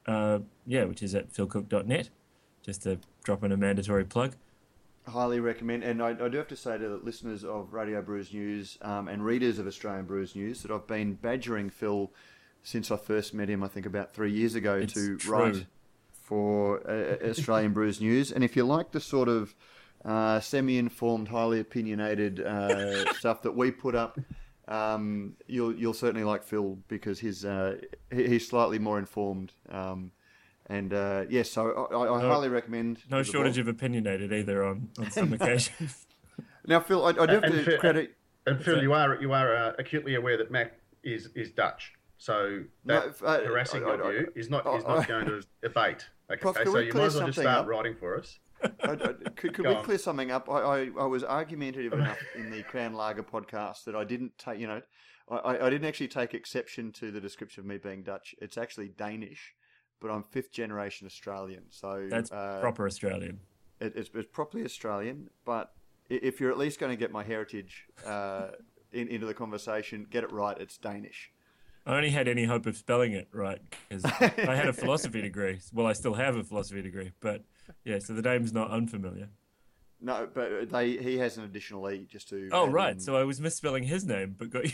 [0.05, 2.09] Uh, yeah, which is at philcook.net,
[2.63, 4.35] just to drop in a mandatory plug.
[5.07, 8.31] Highly recommend, and I, I do have to say to the listeners of Radio Brews
[8.33, 12.11] News um, and readers of Australian Brews News that I've been badgering Phil
[12.61, 13.63] since I first met him.
[13.63, 15.33] I think about three years ago It's to true.
[15.33, 15.65] write
[16.11, 18.31] for uh, Australian Brews News.
[18.31, 19.55] And if you like the sort of
[20.05, 24.19] uh, semi-informed, highly opinionated uh, stuff that we put up,
[24.67, 27.77] um, you'll you'll certainly like Phil because he's uh,
[28.11, 29.51] he- he's slightly more informed.
[29.69, 30.11] Um,
[30.67, 32.99] and uh, yes, so I, I No- highly recommend.
[33.09, 33.67] No shortage blog.
[33.67, 36.05] of opinionated either on, on some occasions.
[36.67, 38.15] Now, Phil, I, I do have And to Phil- credit.
[38.45, 42.63] And Phil, you are you are uh, acutely aware that Mac is is Dutch, so
[42.85, 45.43] that No, uh, harassing I- I- of you is not is I- not going to
[45.63, 46.05] abate.
[46.31, 47.67] Okay, Prof, can so you might as well just start up?
[47.67, 48.39] writing for us.
[48.63, 48.95] I, I,
[49.35, 49.83] could could we on.
[49.83, 50.49] clear something up?
[50.49, 54.57] I, I, I was argumentative enough in the Crown Lager podcast that I didn't take,
[54.57, 54.81] you know,
[55.29, 58.33] I, I I didn't actually take exception to the description of me being Dutch.
[58.39, 59.53] It's actually Danish,
[60.01, 61.63] but I'm fifth generation Australian.
[61.69, 63.39] So That's uh, proper Australian.
[63.79, 65.73] It, it's, it's properly Australian, but
[66.09, 68.47] if you're at least going to get my heritage uh,
[68.91, 70.57] in, into the conversation, get it right.
[70.59, 71.31] It's Danish.
[71.85, 73.59] I only had any hope of spelling it right
[73.89, 75.59] because I had a philosophy degree.
[75.73, 77.43] Well, I still have a philosophy degree, but
[77.85, 79.29] yeah, so the name's not unfamiliar.
[79.99, 82.49] No, but they he has an additional e just to.
[82.51, 82.93] Oh, right.
[82.93, 84.65] in- So I was misspelling his name, but got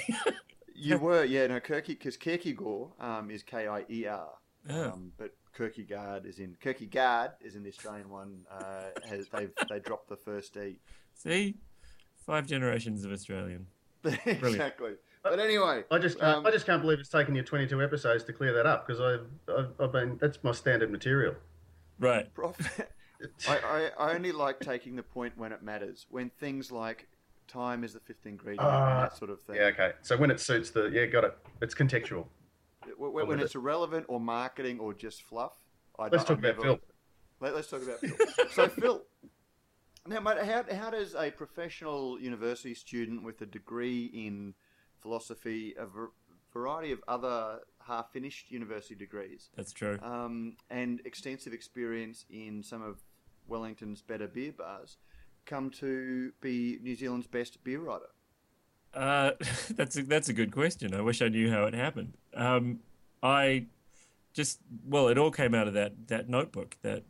[0.80, 4.30] You were, yeah, no, Kirky, because Kierkegaard um, is K I E R,
[4.70, 4.92] Oh.
[4.92, 8.42] um, but Kierkegaard is in Kierkegaard is in the Australian one.
[8.52, 10.80] Uh, has they've they dropped the first E.
[11.14, 11.56] See,
[12.26, 13.68] five generations of Australian.
[14.26, 14.94] exactly.
[15.24, 18.34] But anyway, I just um, I just can't believe it's taken you 22 episodes to
[18.34, 19.28] clear that up because I've,
[19.58, 21.36] I've I've been that's my standard material.
[22.00, 22.32] Right.
[22.34, 22.82] Prof,
[23.50, 26.06] I, I, I only like taking the point when it matters.
[26.10, 27.08] When things like
[27.48, 29.56] time is the fifth ingredient and Ah, that sort of thing.
[29.56, 29.94] Yeah, okay.
[30.02, 31.38] So when it suits the yeah, got it.
[31.62, 32.26] It's contextual.
[32.98, 35.54] When, when- when it's irrelevant or marketing or just fluff.
[36.00, 36.80] I, Let's I talk about Phil.
[37.40, 38.16] Let, us talk about Phil.
[38.52, 39.04] so Phil,
[40.08, 44.54] now mate, how, how does a professional university student with a degree in
[45.02, 46.12] philosophy, a var-
[46.54, 49.98] variety of other half-finished university degrees, That's true.
[50.02, 53.00] um, and extensive experience in some of
[53.48, 54.98] Wellington's better beer bars,
[55.46, 58.10] come to be New Zealand's best beer writer?
[58.94, 59.32] Uh,
[59.76, 60.94] that's a, that's a good question.
[60.94, 62.14] I wish I knew how it happened.
[62.34, 62.80] Um,
[63.22, 63.66] I
[64.34, 67.04] just well, it all came out of that that notebook that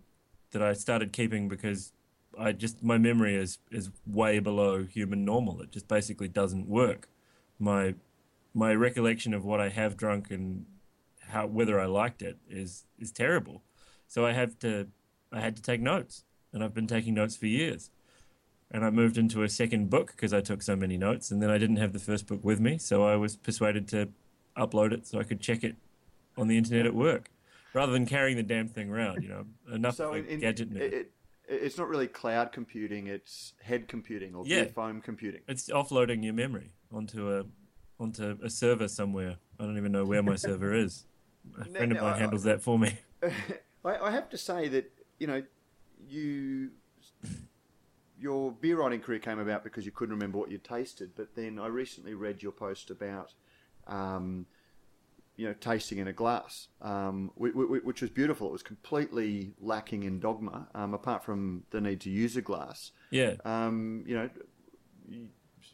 [0.52, 1.92] that I started keeping because
[2.38, 5.62] I just my memory is is way below human normal.
[5.62, 7.10] It just basically doesn't work.
[7.60, 7.96] My
[8.54, 10.66] my recollection of what I have drunk and
[11.30, 13.64] how whether I liked it is is terrible.
[14.08, 14.88] So I have to
[15.32, 17.90] I had to take notes, and I've been taking notes for years
[18.72, 21.50] and I moved into a second book because I took so many notes, and then
[21.50, 24.10] I didn't have the first book with me, so I was persuaded to
[24.58, 25.76] upload it so I could check it
[26.38, 27.30] on the internet at work,
[27.74, 29.24] rather than carrying the damn thing around.
[29.24, 31.12] You know, enough So of in, in, gadget it, it,
[31.48, 34.66] it's not really cloud computing; it's head computing or Yeah.
[34.66, 35.42] foam computing.
[35.48, 37.46] It's offloading your memory onto a
[38.00, 39.38] onto a server somewhere.
[39.60, 41.06] I don't even know where my server is.
[41.60, 42.98] A No, friend of no, mine I- handles that for me.
[43.24, 45.42] I, I have to say that you know
[46.08, 46.72] you
[48.20, 51.12] your beer writing career came about because you couldn't remember what you tasted.
[51.16, 53.34] But then I recently read your post about
[53.86, 54.46] um,
[55.36, 58.50] you know tasting in a glass, um, which, which was beautiful.
[58.50, 62.92] It was completely lacking in dogma, um, apart from the need to use a glass.
[63.12, 64.30] Yeah, Um, you know,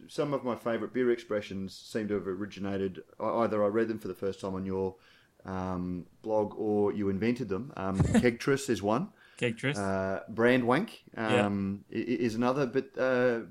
[0.08, 3.01] some of my favourite beer expressions seem to have originated.
[3.19, 4.95] Either I read them for the first time on your
[5.45, 7.71] um, blog, or you invented them.
[7.77, 9.10] Um, Kegtris is one.
[9.37, 9.77] Cake tris.
[9.77, 12.65] Uh, brand wank um, i- i- is another.
[12.65, 13.41] But uh, uh,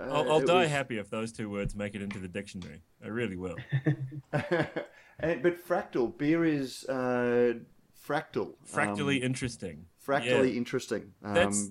[0.00, 2.82] I'll, I'll die was- happy if those two words make it into the dictionary.
[3.04, 3.56] I really will.
[4.32, 7.54] and, but fractal beer is uh,
[8.06, 8.54] fractal.
[8.64, 9.86] Fractally um, interesting.
[9.98, 10.56] fractally Yeah.
[10.56, 11.12] interesting.
[11.24, 11.70] Um, That's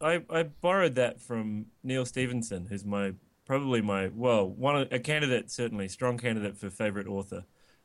[0.00, 3.14] I, I borrowed that from Neal Stephenson, who's my
[3.46, 7.44] probably my well one a candidate certainly strong candidate for favorite author,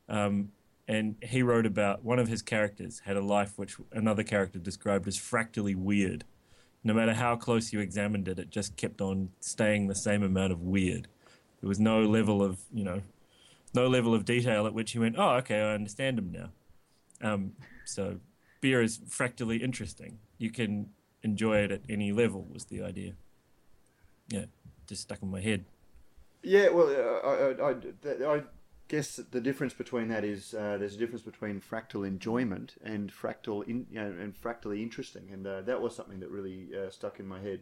[0.10, 0.52] um,
[0.88, 5.08] and he wrote about one of his characters had a life which another character described
[5.08, 6.24] as fractally weird.
[6.84, 10.54] No matter how close you examined it, it just kept on staying the same amount
[10.54, 11.08] of weird.
[11.60, 13.02] There was no level of you know,
[13.74, 16.50] no level of detail at which he went, oh okay, I understand him now.
[17.22, 18.20] Um, so
[18.62, 20.20] beer is fractally interesting.
[20.38, 20.90] You can
[21.24, 23.14] enjoy it at any level was the idea.
[24.30, 24.46] Yeah,
[24.88, 25.66] just stuck in my head.
[26.44, 28.42] Yeah, well, uh, I, I, I, I
[28.88, 33.68] guess the difference between that is uh, there's a difference between fractal enjoyment and fractal,
[33.68, 37.20] in, you know, and fractally interesting, and uh, that was something that really uh, stuck
[37.20, 37.62] in my head.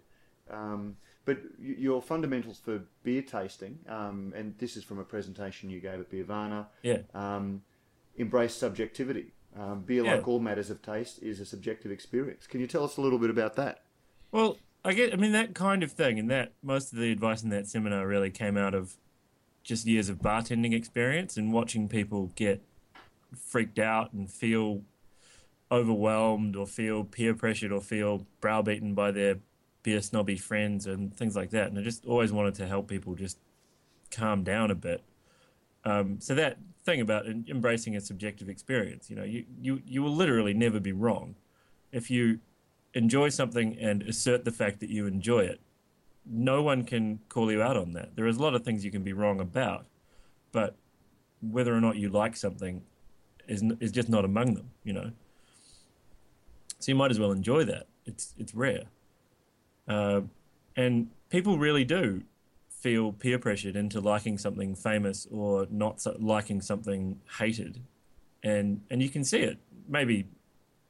[0.49, 5.79] Um, but your fundamentals for beer tasting, um, and this is from a presentation you
[5.79, 7.63] gave at Beervana, Yeah, um,
[8.15, 9.31] embrace subjectivity.
[9.57, 10.15] Um, beer, Yeah.
[10.15, 12.45] like all matters of taste, is a subjective experience.
[12.45, 13.83] Can you tell us a little bit about that?
[14.31, 15.13] Well, I get.
[15.13, 18.05] I mean, that kind of thing, and that most of the advice in that seminar
[18.05, 18.97] really came out of
[19.65, 22.62] just years of bartending experience and watching people get
[23.36, 24.84] freaked out and feel
[25.71, 29.39] overwhelmed or feel peer pressured or feel browbeaten by their
[29.82, 31.67] beer snobby friends and things like that.
[31.67, 33.39] And I just always wanted to help people just
[34.12, 35.04] calm down a bit.
[35.84, 40.13] Um, so that thing about embracing a subjective experience, you know, you, you, you will
[40.13, 41.36] literally never be wrong
[41.91, 42.39] if you
[42.93, 45.60] enjoy something and assert the fact that you enjoy it,
[46.29, 48.15] no one can call you out on that.
[48.15, 49.85] There is a lot of things you can be wrong about,
[50.51, 50.75] but
[51.41, 52.81] whether or not you like something
[53.47, 55.11] is is just not among them, you know.
[56.79, 57.88] So you might as well enjoy that.
[58.05, 58.85] It's it's rare,
[59.88, 60.21] uh,
[60.75, 62.23] and people really do
[62.69, 67.81] feel peer pressured into liking something famous or not so, liking something hated,
[68.43, 69.59] and and you can see it.
[69.88, 70.27] Maybe,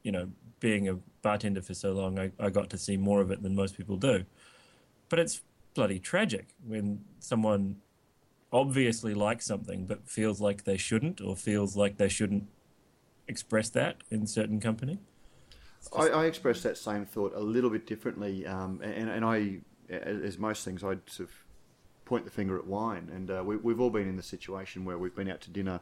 [0.02, 3.30] you know, being a bartender for so long, I, I got to see more of
[3.30, 4.24] it than most people do.
[5.08, 5.42] But it's
[5.74, 7.76] bloody tragic when someone
[8.52, 12.46] obviously likes something but feels like they shouldn't or feels like they shouldn't
[13.28, 14.98] express that in certain company.
[15.94, 20.38] I, I express that same thought a little bit differently, um, and, and I, as
[20.38, 21.30] most things, I sort of
[22.04, 23.10] point the finger at wine.
[23.14, 25.80] And uh, we, we've all been in the situation where we've been out to dinner,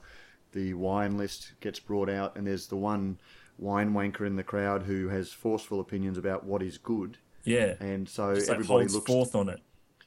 [0.53, 3.19] the wine list gets brought out, and there's the one
[3.59, 7.75] wine wanker in the crowd who has forceful opinions about what is good, Yeah.
[7.81, 9.61] and so Just everybody looks forth on it.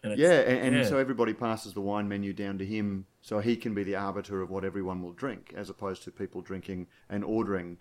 [0.03, 0.83] And Yeah, and, and yeah.
[0.85, 4.41] so everybody passes the wine menu down to him, so he can be the arbiter
[4.41, 7.79] of what everyone will drink, as opposed to people drinking and ordering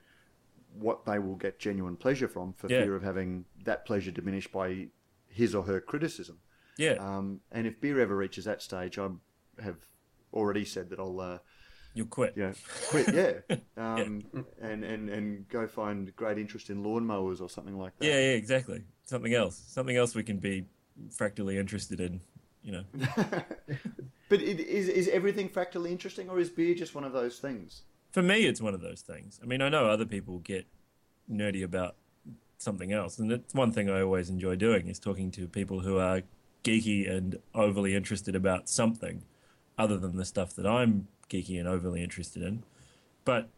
[0.78, 2.82] what they will get genuine pleasure from, for Yeah.
[2.82, 4.88] fear of having that pleasure diminished by
[5.28, 6.38] his or her criticism.
[6.78, 9.08] yeah, Um, and if beer ever reaches that stage, I
[9.62, 9.86] have
[10.34, 11.38] already said that I'll, uh,
[11.96, 12.34] you'll quit.
[12.36, 12.52] Yeah,
[12.90, 13.08] quit.
[13.14, 14.24] Yeah, um,
[14.60, 18.06] and and and go find great interest in lawnmowers or something like that.
[18.06, 18.84] Yeah, yeah, exactly.
[19.04, 19.60] Something else.
[19.66, 20.66] Something else we can be
[21.10, 22.20] fractally interested in.
[22.62, 22.84] You know.
[24.28, 27.82] But it, is is everything fractally interesting, or is beer just one of those things?
[28.10, 29.38] For me, it's one of those things.
[29.42, 30.66] I mean, I know other people get
[31.30, 31.94] nerdy about
[32.58, 35.98] something else, and it's one thing I always enjoy doing is talking to people who
[35.98, 36.22] are
[36.64, 39.22] geeky and overly interested about something
[39.78, 42.62] other than the stuff that I'm geeky and overly interested in.
[43.24, 43.48] But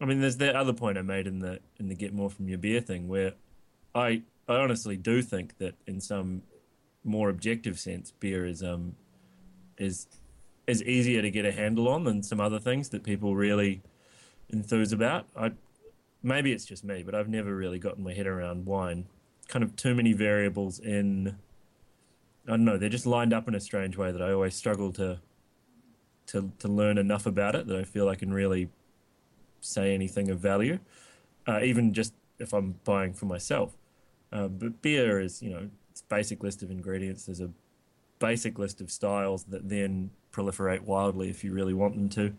[0.00, 2.48] I mean, there's that other point I made in the in the get more from
[2.48, 3.34] your beer thing, where
[3.94, 6.42] I I honestly do think that in some
[7.04, 8.94] more objective sense, beer is um
[9.76, 10.06] is
[10.66, 13.82] is easier to get a handle on than some other things that people really
[14.52, 15.26] enthuse about.
[15.36, 15.52] I
[16.22, 19.06] maybe it's just me, but I've never really gotten my head around wine.
[19.48, 21.36] Kind of too many variables in.
[22.46, 22.78] I don't know.
[22.78, 25.20] They're just lined up in a strange way that I always struggle to
[26.28, 28.68] to to learn enough about it that I feel I can really
[29.60, 30.78] say anything of value,
[31.46, 33.76] uh, even just if I'm buying for myself.
[34.32, 37.26] Uh, but beer is, you know, it's basic list of ingredients.
[37.26, 37.50] There's a
[38.18, 42.32] basic list of styles that then proliferate wildly if you really want them to.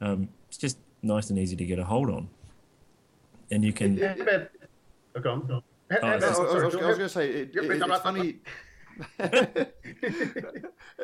[0.00, 2.28] Um, it's just nice and easy to get a hold on,
[3.50, 3.98] and you can.
[3.98, 4.48] How about-
[5.16, 5.62] oh, go on, go on.
[5.90, 8.38] How- Oh, I, about- was- was, was going to say it, it- it's it's funny.
[9.18, 9.74] It-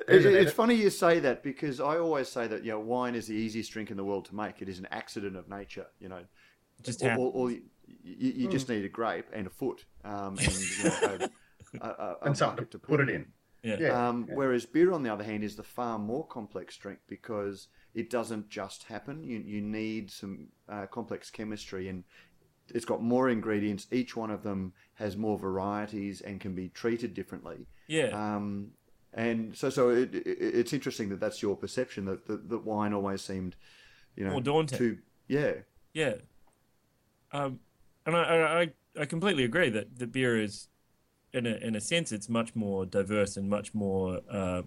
[0.09, 0.43] Isn't it?
[0.43, 3.35] it's funny you say that because I always say that you know wine is the
[3.35, 4.61] easiest drink in the world to make.
[4.61, 5.87] It is an accident of nature.
[6.01, 6.23] You know,
[6.83, 7.25] Just all, happen.
[7.25, 7.63] all, all you,
[8.03, 11.19] you, you just need a grape and a foot um, and you know,
[11.81, 13.27] a, a, a, and something to put it in.
[13.63, 13.77] Yeah.
[13.81, 14.09] Yeah.
[14.09, 18.11] Um, Whereas beer, on the other hand, is the far more complex drink because it
[18.11, 19.25] doesn't just happen.
[19.25, 22.05] You, you need some uh, complex chemistry and
[22.75, 23.87] it's got more ingredients.
[23.91, 27.67] Each one of them has more varieties and can be treated differently.
[27.87, 28.09] Yeah.
[28.37, 28.69] Um,
[29.13, 32.93] and so, so it, it, it's interesting that that's your perception that, that, that wine
[32.93, 33.55] always seemed,
[34.17, 34.79] you know, More daunting.
[34.79, 35.53] Too, yeah,
[35.93, 36.15] Yeah.
[37.33, 37.61] Um,
[38.07, 40.69] and I, I, I- completely agree that the beer is,
[41.33, 44.63] in a in a sense, it's much more diverse and much more uh,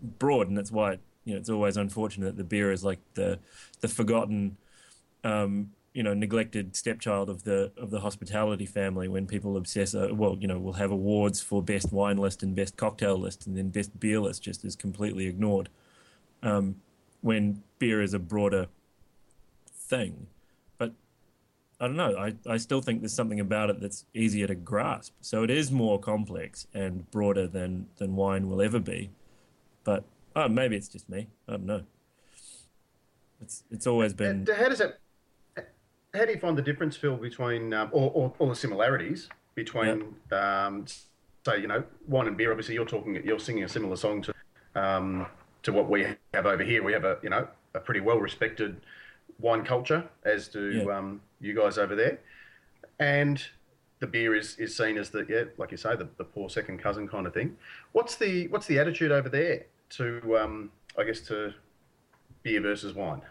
[0.00, 3.40] broad, and that's why you know it's always unfortunate that the beer is like the
[3.80, 4.56] the forgotten,
[5.24, 9.08] um, you know, neglected stepchild of the of the hospitality family.
[9.08, 12.54] When people obsess, uh, well, you know, we'll have awards for best wine list and
[12.54, 15.68] best cocktail list, and then best beer list just is completely ignored.
[16.42, 16.76] Um,
[17.20, 18.66] when beer is a broader
[19.70, 20.26] thing,
[20.78, 20.92] but
[21.80, 22.16] I don't know.
[22.16, 25.14] I, I still think there's something about it that's easier to grasp.
[25.20, 29.10] So it is more complex and broader than, than wine will ever be.
[29.84, 31.28] But oh, maybe it's just me.
[31.48, 31.82] I don't know.
[33.40, 34.98] It's it's always been And how does that?
[36.14, 40.14] How do you find the difference, Phil, between um, or, or, or the similarities between,
[40.30, 40.84] um,
[41.46, 42.50] say, you know, wine and beer?
[42.50, 44.34] Obviously, you're talking, you're singing a similar song to
[44.74, 45.26] um,
[45.62, 46.82] to what we have over here.
[46.82, 48.80] We have a you know a pretty well respected
[49.40, 50.98] wine culture, as do Yeah.
[50.98, 52.20] um, you guys over there,
[52.98, 53.42] and
[54.00, 56.78] the beer is, is seen as the yeah, like you say, the, the poor second
[56.78, 57.56] cousin kind of thing.
[57.92, 61.54] What's the what's the attitude over there to um, I guess to
[62.42, 63.22] beer versus wine?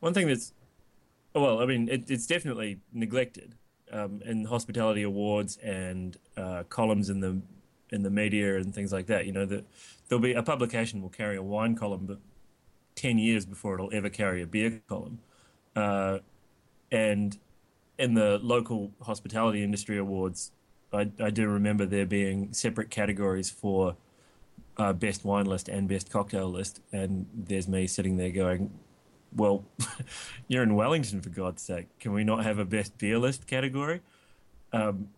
[0.00, 0.52] one thing that's
[1.34, 3.54] well, I mean, it, it's definitely neglected
[3.92, 7.40] um, in hospitality awards and uh, columns in the
[7.90, 9.26] in the media and things like that.
[9.26, 9.64] You know, that
[10.08, 12.18] there'll be a publication will carry a wine column, but
[12.94, 15.20] ten years before it'll ever carry a beer column,
[15.76, 16.18] uh,
[16.90, 17.38] and
[17.98, 20.52] in the local hospitality industry awards,
[20.92, 23.96] I, I do remember there being separate categories for
[24.76, 28.70] uh, best wine list and best cocktail list, and there's me sitting there going,
[29.34, 29.64] "Well,
[30.48, 31.86] you're in Wellington for God's sake.
[31.98, 34.00] Can we not have a best beer list category?"
[34.72, 35.08] Um,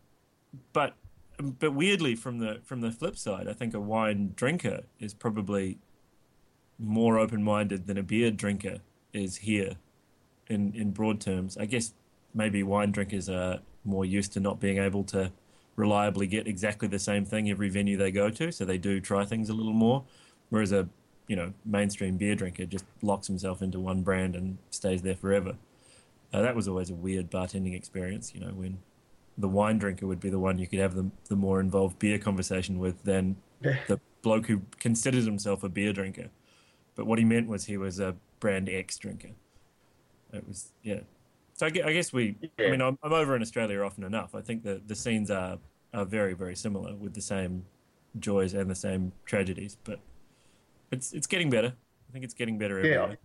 [0.72, 0.94] but
[1.40, 5.78] but weirdly, from the from the flip side, I think a wine drinker is probably
[6.78, 8.78] more open minded than a beer drinker
[9.12, 9.76] is here,
[10.48, 11.56] in in broad terms.
[11.56, 11.94] I guess
[12.34, 15.32] maybe wine drinkers are more used to not being able to
[15.76, 19.24] reliably get exactly the same thing every venue they go to, so they do try
[19.24, 20.04] things a little more.
[20.50, 20.88] Whereas a
[21.30, 25.54] you know mainstream beer drinker just locks himself into one brand and stays there forever.
[26.32, 28.78] Uh, that was always a weird bartending experience, you know, when
[29.38, 32.18] the wine drinker would be the one you could have the, the more involved beer
[32.18, 36.30] conversation with than the bloke who considered himself a beer drinker.
[36.96, 39.30] But what he meant was he was a brand X drinker.
[40.32, 41.00] It was, yeah.
[41.54, 44.34] So I guess we, I mean, I'm, I'm over in Australia often enough.
[44.34, 45.58] I think the, the scenes are,
[45.94, 47.64] are very, very similar with the same
[48.18, 49.76] joys and the same tragedies.
[49.84, 50.00] But
[50.90, 51.74] it's it's getting better.
[52.08, 53.06] I think it's getting better every Yeah.
[53.08, 53.18] year.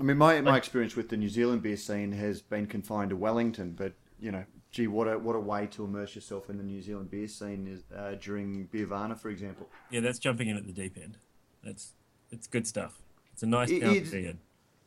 [0.00, 3.16] I mean, my my experience with the New Zealand beer scene has been confined to
[3.16, 6.62] Wellington, but you know, gee, what a what a way to immerse yourself in the
[6.64, 9.68] New Zealand beer scene is uh, during Beervana, for example.
[9.90, 11.18] Yeah, that's jumping in at the deep end.
[11.64, 11.94] That's
[12.30, 13.00] it's good stuff.
[13.32, 14.38] It's a nice It town is- to be in.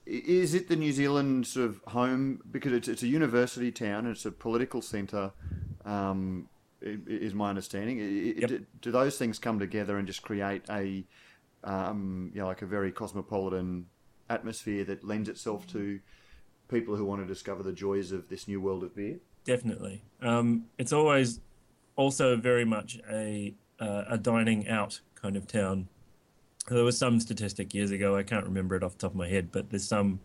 [0.04, 4.26] Is it the New Zealand sort of home because it's it's a university town, it's
[4.26, 5.32] a political centre,
[5.86, 6.50] um,
[6.84, 8.00] i- i- is my understanding.
[8.00, 8.50] I- I- Yep.
[8.50, 11.06] do, do those things come together and just create a,
[11.64, 13.88] um, you know, like a very cosmopolitan
[14.30, 16.00] atmosphere that lends itself to
[16.70, 19.18] people who want to discover the joys of this new world of beer?
[19.44, 20.04] Definitely.
[20.22, 21.40] Um, it's always
[21.96, 25.88] also very much a uh, a dining out kind of town.
[26.70, 29.28] There was some statistic years ago, I can't remember it off the top of my
[29.28, 30.20] head, but there's some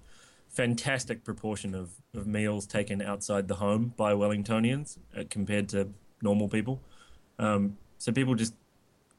[0.48, 5.88] fantastic proportion of, of meals taken outside the home by Wellingtonians uh, compared to
[6.20, 6.80] normal people.
[7.38, 8.54] Um, so people just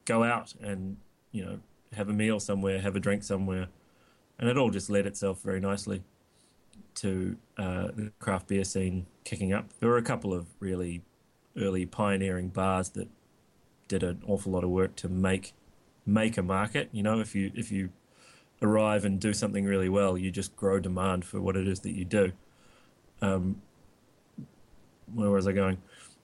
[0.04, 0.96] go out and,
[1.32, 1.58] you know,
[1.94, 3.68] have a meal somewhere, have a drink somewhere,
[4.38, 6.02] and it all just led itself very nicely
[6.96, 9.66] to uh, the craft beer scene kicking up.
[9.80, 11.02] There were a couple of really
[11.56, 13.08] early pioneering bars that
[13.88, 15.52] did an awful lot of work to make
[16.04, 16.88] make a market.
[16.92, 17.90] You know, if you if you
[18.62, 21.92] arrive and do something really well, you just grow demand for what it is that
[21.92, 22.32] you do.
[23.20, 23.62] Um,
[25.12, 25.78] where was I going?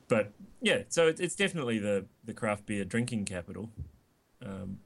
[0.08, 3.70] But yeah, so it's, definitely the the craft beer drinking capital.
[4.44, 4.80] Um,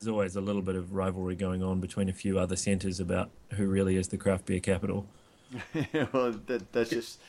[0.00, 3.30] there's always a little bit of rivalry going on between a few other centres about
[3.52, 5.06] who really is the craft beer capital.
[6.12, 7.20] well, that, that's just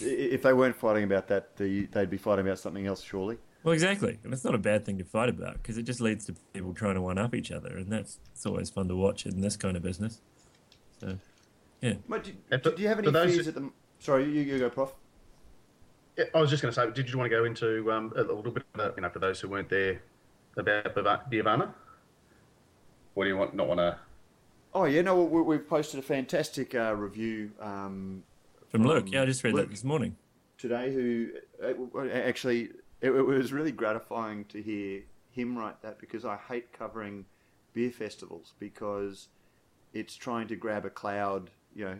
[0.00, 3.38] if they weren't fighting about that, they'd be fighting about something else, surely.
[3.62, 6.26] Well, exactly, and it's not a bad thing to fight about because it just leads
[6.26, 9.24] to people trying to one up each other, and that's it's always fun to watch
[9.24, 10.20] in this kind of business.
[11.00, 11.16] So,
[11.80, 13.70] yeah, Mate, do, Yeah, do you have any for fears who- at the?
[14.00, 14.92] Sorry, you, you go, Prof.
[16.18, 18.22] Yeah, I was just going to say, did you want to go into um, a
[18.22, 20.02] little bit, about, you know, for those who weren't there,
[20.56, 21.72] about Biva- Beervana?
[23.14, 23.54] What do you want?
[23.54, 23.96] Not want to?
[24.74, 28.22] Oh yeah, no, we, we've posted a fantastic uh, review um,
[28.68, 29.06] from Luke.
[29.10, 29.66] Yeah, I just read Luke.
[29.66, 30.16] that this morning.
[30.58, 30.92] today.
[30.92, 31.28] Who
[31.62, 32.70] uh, actually,
[33.00, 37.24] it, it was really gratifying to hear him write that because I hate covering
[37.74, 39.28] beer festivals because
[39.92, 41.98] it's trying to grab a cloud, you know,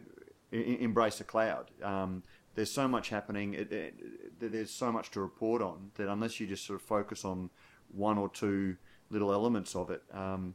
[0.51, 1.71] embrace a cloud.
[1.83, 2.23] Um,
[2.55, 3.55] there's so much happening.
[3.55, 6.83] It, it, it- there's so much to report on that unless you just sort of
[6.85, 7.49] focus on
[7.95, 8.77] one or two
[9.09, 10.55] little elements of it, um,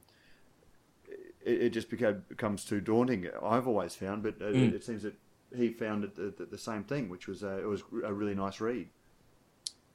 [1.47, 3.27] it, it just became, becomes too daunting.
[3.41, 4.73] I've always found, but uh, Mm.
[4.73, 5.15] it seems that
[5.55, 8.35] he found it the, the, the same thing, which was uh, it was a really
[8.35, 8.89] nice read.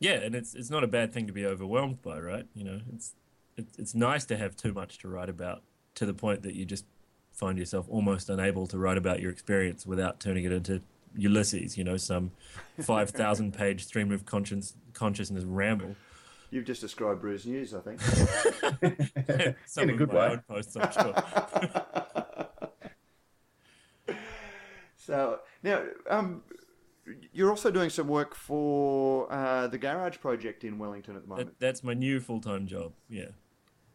[0.01, 2.47] Yeah, and it's it's not a bad thing to be overwhelmed by, right?
[2.55, 3.15] You know, it's
[3.57, 5.63] it's it's nice to have too much to write about
[5.95, 6.87] to the point that you just
[7.33, 10.81] find yourself almost unable to write about your experience without turning it into
[11.17, 12.33] Ulysses, you know, some
[12.81, 15.95] five thousand page stream of conscience consciousness ramble.
[16.53, 17.99] You've just described Brews News, I think.
[19.79, 20.39] in a good way.
[20.47, 21.15] posts, I'm sure.
[24.97, 26.43] so now, um,
[27.33, 31.49] you're also doing some work for uh, the Garage Project in Wellington at the moment.
[31.49, 32.93] That, that's my new full time job.
[33.09, 33.29] Yeah.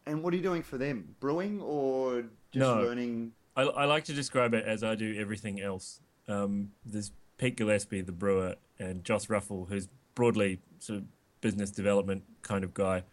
[0.08, 1.16] And what are you doing for them?
[1.20, 2.82] Brewing or just No.
[2.82, 3.34] learning?
[3.56, 6.02] I, I like to describe it as I do everything else.
[6.28, 11.06] Um, there's Pete Gillespie, the brewer, and Jos Ruffell, who's broadly sort of
[11.42, 13.04] business development kind of guy,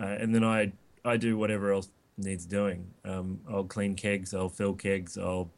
[0.00, 0.72] uh, and then I
[1.04, 2.90] I do whatever else needs doing.
[3.04, 5.50] Um, I'll clean kegs, I'll fill kegs, I'll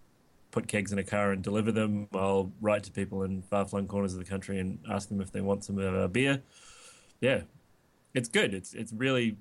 [0.50, 2.08] put kegs in a car and deliver them.
[2.12, 5.40] I'll write to people in far-flung corners of the country and ask them if they
[5.40, 6.42] want some of our beer.
[7.20, 7.42] Yeah,
[8.14, 8.54] it's good.
[8.54, 9.36] It's it's really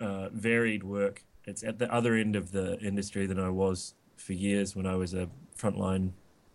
[0.00, 1.24] uh, varied work.
[1.44, 4.94] It's at the other end of the industry than I was for years when I
[4.94, 6.10] was a frontline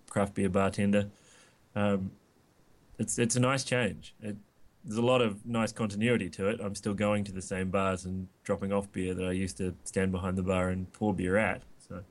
[0.10, 1.10] craft beer bartender.
[1.76, 2.12] Um,
[2.98, 4.16] it's it's a nice change.
[4.22, 4.38] It,
[4.84, 6.60] there's a lot of nice continuity to it.
[6.64, 9.76] I'm still going to the same bars and dropping off beer that I used to
[9.84, 11.62] stand behind the bar and pour beer at.
[11.88, 12.04] So,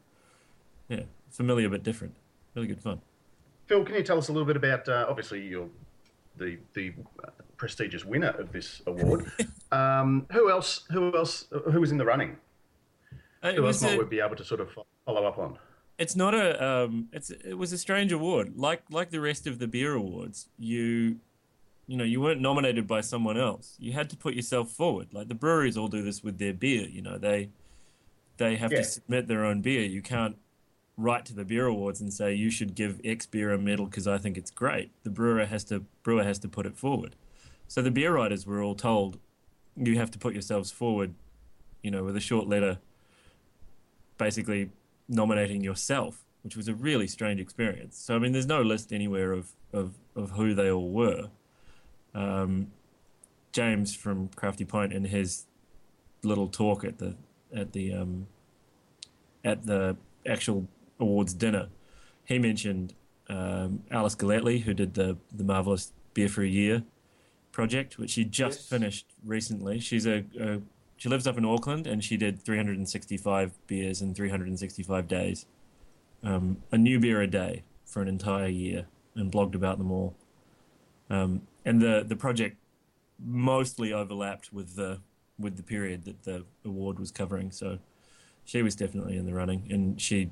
[0.88, 2.14] yeah, familiar but different.
[2.54, 3.00] Really good fun.
[3.66, 4.88] Phil, can you tell us a little bit about?
[4.88, 5.68] Uh, obviously, you're
[6.36, 6.92] the the
[7.24, 9.30] uh, prestigious winner of this award.
[9.72, 10.84] um, who else?
[10.90, 11.46] Who else?
[11.72, 12.36] Who was in the running?
[13.42, 14.70] Uh, it Who else was might we be able to sort of
[15.04, 15.58] follow up on?
[15.98, 19.58] it's not a um it's it was a strange award like like the rest of
[19.58, 21.16] the beer awards you
[21.88, 25.26] you know you weren't nominated by someone else you had to put yourself forward like
[25.28, 27.48] the breweries all do this with their beer you know they
[28.36, 28.78] they have Yeah.
[28.78, 30.36] to submit their own beer you can't
[30.96, 34.06] write to the beer awards and say you should give x beer a medal because
[34.06, 37.16] i think it's great the brewer has to brewer has to put it forward
[37.66, 39.18] so the beer writers were all told
[39.76, 41.14] you have to put yourselves forward
[41.82, 42.78] you know with a short letter
[44.18, 44.70] basically
[45.08, 47.96] nominating yourself, which was a really strange experience.
[47.96, 51.30] So I mean, there's no list anywhere of of, of who they all were.
[52.18, 52.72] Um,
[53.52, 55.46] James from Crafty Pint in his
[56.22, 57.14] little talk at the
[57.54, 58.26] at the um,
[59.44, 59.96] at the
[60.26, 60.68] actual
[61.00, 61.68] awards dinner,
[62.24, 62.94] he mentioned
[63.28, 66.82] um, Alice Galletly, who did the the marvelous Beer for a Year
[67.52, 68.68] project, which she just Yes.
[68.68, 69.78] finished recently.
[69.80, 70.60] She's a, a
[70.96, 75.46] she lives up in Auckland, and she did 365 beers in 365 days,
[76.24, 80.16] um, a new beer a day for an entire year, and blogged about them all.
[81.08, 82.56] Um, and the the project
[83.24, 85.00] mostly overlapped with the
[85.38, 87.50] with the period that the award was covering.
[87.50, 87.78] So
[88.44, 90.30] she was definitely in the running, and she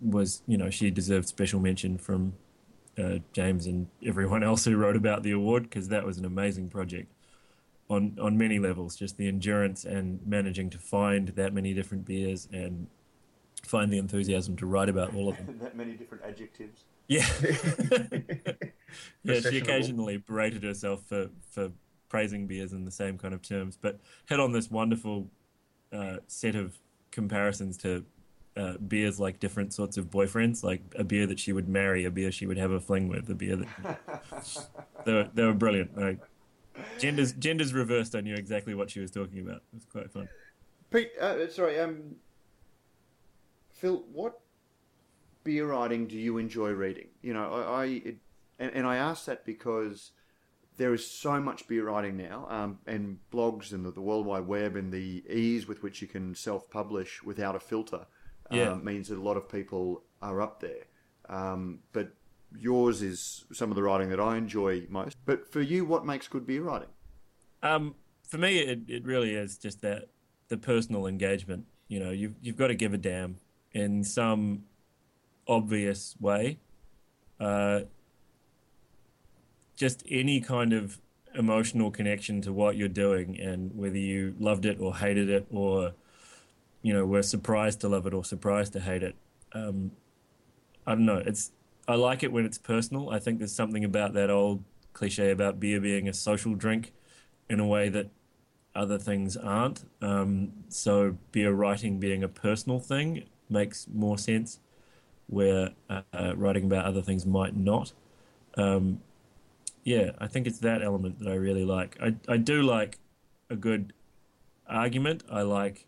[0.00, 2.34] was, you know, she deserved special mention from
[2.98, 6.68] uh, James and everyone else who wrote about the award because that was an amazing
[6.68, 7.12] project
[7.88, 8.96] on on many levels.
[8.96, 12.86] Just the endurance and managing to find that many different beers and
[13.64, 15.58] find the enthusiasm to write about all of them.
[15.62, 16.84] that many different adjectives.
[17.08, 17.26] Yeah.
[19.22, 21.70] yeah, she occasionally berated herself for, for
[22.08, 25.30] praising beers in the same kind of terms, but hit on this wonderful
[25.92, 26.78] uh, set of
[27.10, 28.04] comparisons to
[28.56, 32.10] uh, beers like different sorts of boyfriends, like a beer that she would marry, a
[32.10, 33.98] beer she would have a fling with, a beer that
[35.04, 35.96] they were, they were brilliant.
[35.96, 36.18] Like,
[36.98, 38.14] genders genders reversed.
[38.14, 39.62] I knew exactly what she was talking about.
[39.72, 40.28] It was quite fun.
[40.90, 42.16] Pete, uh, sorry, um,
[43.70, 44.40] Phil, what
[45.44, 47.08] beer writing do you enjoy reading?
[47.22, 48.16] You know, I, I it,
[48.60, 50.12] and, and I ask that because
[50.76, 54.46] there is so much beer writing now, um, and blogs and the, the World Wide
[54.46, 58.06] Web and the ease with which you can self-publish without a filter
[58.50, 58.72] Yeah.
[58.72, 60.84] um, means that a lot of people are up there.
[61.28, 62.12] Um, but
[62.56, 65.16] yours is some of the writing that I enjoy most.
[65.26, 66.88] But for you, what makes good beer writing?
[67.62, 67.94] Um,
[68.26, 70.08] for me, it, it really is just that
[70.48, 71.66] the personal engagement.
[71.88, 73.38] You know, you've you've got to give a damn
[73.72, 74.64] in some
[75.46, 76.58] obvious way.
[77.38, 77.80] Uh,
[79.80, 81.00] just any kind of
[81.34, 85.94] emotional connection to what you're doing, and whether you loved it or hated it, or
[86.82, 89.14] you know, were surprised to love it or surprised to hate it.
[89.54, 89.92] Um,
[90.86, 91.22] I don't know.
[91.24, 91.52] It's
[91.88, 93.08] I like it when it's personal.
[93.08, 94.62] I think there's something about that old
[94.92, 96.92] cliche about beer being a social drink
[97.48, 98.10] in a way that
[98.74, 99.84] other things aren't.
[100.02, 104.60] Um, so beer writing being a personal thing makes more sense,
[105.26, 107.94] where uh, uh, writing about other things might not.
[108.58, 109.00] Um,
[109.84, 111.96] yeah, I think it's that element that I really like.
[112.00, 112.98] I I do like
[113.48, 113.92] a good
[114.66, 115.24] argument.
[115.30, 115.86] I like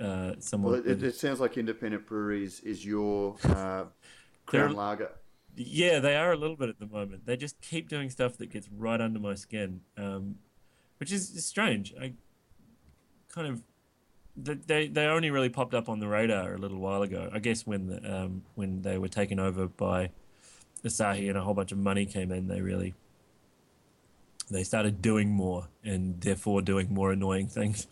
[0.00, 0.72] uh, someone.
[0.72, 3.84] Well, it, it sounds like Independent Breweries is your uh,
[4.46, 5.10] crown lager.
[5.56, 7.26] Yeah, they are a little bit at the moment.
[7.26, 10.36] They just keep doing stuff that gets right under my skin, um,
[10.98, 11.92] which is, is strange.
[12.00, 12.12] I
[13.28, 13.62] kind of
[14.36, 17.28] they they only really popped up on the radar a little while ago.
[17.32, 20.10] I guess when the, um, when they were taken over by
[20.84, 22.94] Asahi and a whole bunch of money came in, they really
[24.50, 27.86] they started doing more and therefore doing more annoying things.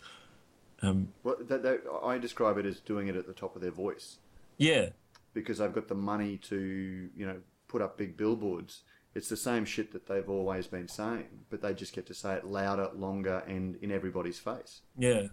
[0.81, 3.71] Um, Well, that, that, I describe it as doing it at the top of their
[3.71, 4.17] voice
[4.57, 4.89] yeah,
[5.33, 7.37] because they've got the money to, you know,
[7.67, 8.81] put up big billboards.
[9.15, 12.35] It's the same shit that they've always been saying, but they just get to say
[12.35, 14.81] it louder, longer, and in everybody's face.
[14.97, 15.27] Yeah,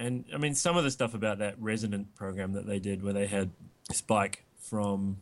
[0.00, 3.12] and I mean some of the stuff about that resident program that they did, where
[3.12, 3.50] they had
[3.92, 5.18] Spike from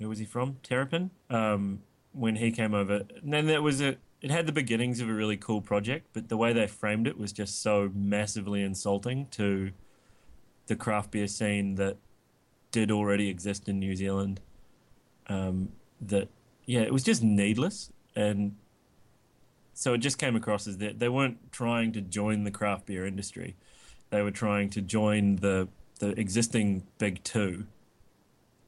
[0.00, 0.56] where was he from?
[0.62, 1.10] Terrapin.
[1.28, 3.96] Um, when he came over, and then there was a.
[4.20, 7.18] It had the beginnings of a really cool project, but the way they framed it
[7.18, 9.70] was just so massively insulting to
[10.66, 11.96] the craft beer scene that
[12.70, 14.40] did already exist in New Zealand.
[15.28, 15.70] Um,
[16.02, 16.28] that
[16.66, 18.56] yeah, it was just needless, and
[19.74, 23.06] so it just came across as that they weren't trying to join the craft beer
[23.06, 23.56] industry;
[24.10, 25.68] they were trying to join the
[25.98, 27.66] the existing big two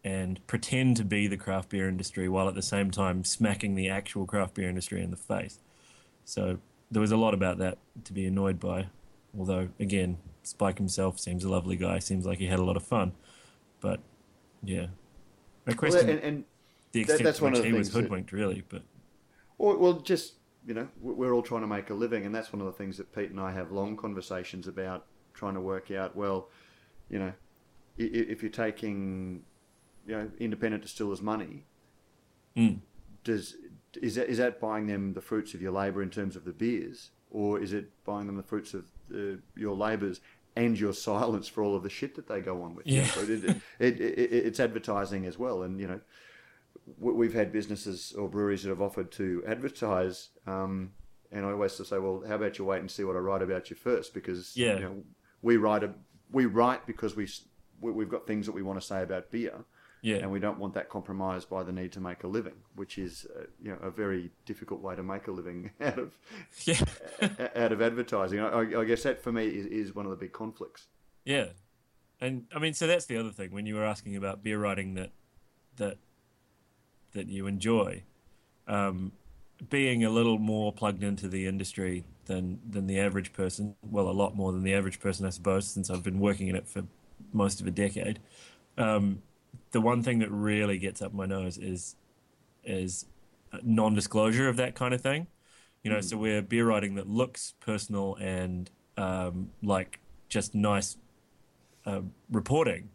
[0.04, 3.88] and pretend to be the craft beer industry while at the same time smacking the
[3.88, 5.58] actual craft beer industry in the face.
[6.24, 6.58] So
[6.90, 8.86] there was a lot about that to be annoyed by.
[9.38, 11.98] Although again, Spike himself seems a lovely guy.
[12.00, 13.12] Seems like he had a lot of fun,
[13.80, 14.00] but
[14.64, 14.86] yeah,
[15.66, 16.44] Well, question and, and
[16.92, 18.64] the that- extent that's to one which of the he was things that- hoodwinked, really.
[18.68, 18.82] But
[19.58, 20.34] Or, well, just
[20.66, 22.72] you know, we- we're all trying to make a living, and that's one of the
[22.72, 26.14] things that Pete and I have long conversations about, trying to work out.
[26.16, 26.50] Well,
[27.08, 27.32] you know,
[27.98, 29.42] if you're taking,
[30.06, 31.64] you know, independent distillers' money,
[32.56, 32.80] Mm.
[33.24, 33.56] does
[34.00, 36.52] is that is that buying them the fruits of your labour in terms of the
[36.52, 40.20] beers, or is it buying them the fruits of the, your labours
[40.56, 42.86] and your silence for all of the shit that they go on with?
[42.86, 43.04] Yeah.
[43.06, 46.00] So it, it, it, it, it's advertising as well, and you know,
[46.98, 50.92] we- we've had businesses or breweries that have offered to advertise, um,
[51.30, 53.70] and I always say, well, how about you wait and see what I write about
[53.70, 54.74] you first, because Yeah.
[54.74, 55.04] you know,
[55.42, 55.94] we write a,
[56.30, 57.28] we write because we
[57.80, 59.64] we've got things that we want to say about beer,
[60.04, 60.16] Yeah.
[60.16, 63.24] and we don't want that compromised by the need to make a living, which is
[63.36, 66.18] uh, you know a very difficult way to make a living out of
[66.64, 66.80] Yeah.
[67.56, 68.40] out of advertising.
[68.40, 70.88] I, I- guess that for me is, is one of the big conflicts.
[71.24, 71.46] Yeah,
[72.20, 73.52] and I mean, so that's the other thing.
[73.52, 75.10] When you were asking about beer writing that
[75.76, 75.98] that
[77.12, 78.02] that you enjoy,
[78.66, 79.12] um,
[79.70, 83.76] being a little more plugged into the industry than than the average person.
[83.82, 86.56] Well, a lot more than the average person, I suppose, since I've been working in
[86.56, 86.82] it for
[87.32, 88.18] most of a decade.
[88.76, 89.22] Um,
[89.72, 91.96] the one thing that really gets up my nose is
[92.64, 93.06] is
[93.62, 95.26] non-disclosure of that kind of thing.
[95.82, 99.98] You know, so we're beer writing that looks personal and um, like
[100.28, 100.96] just nice
[101.84, 102.90] uh, reporting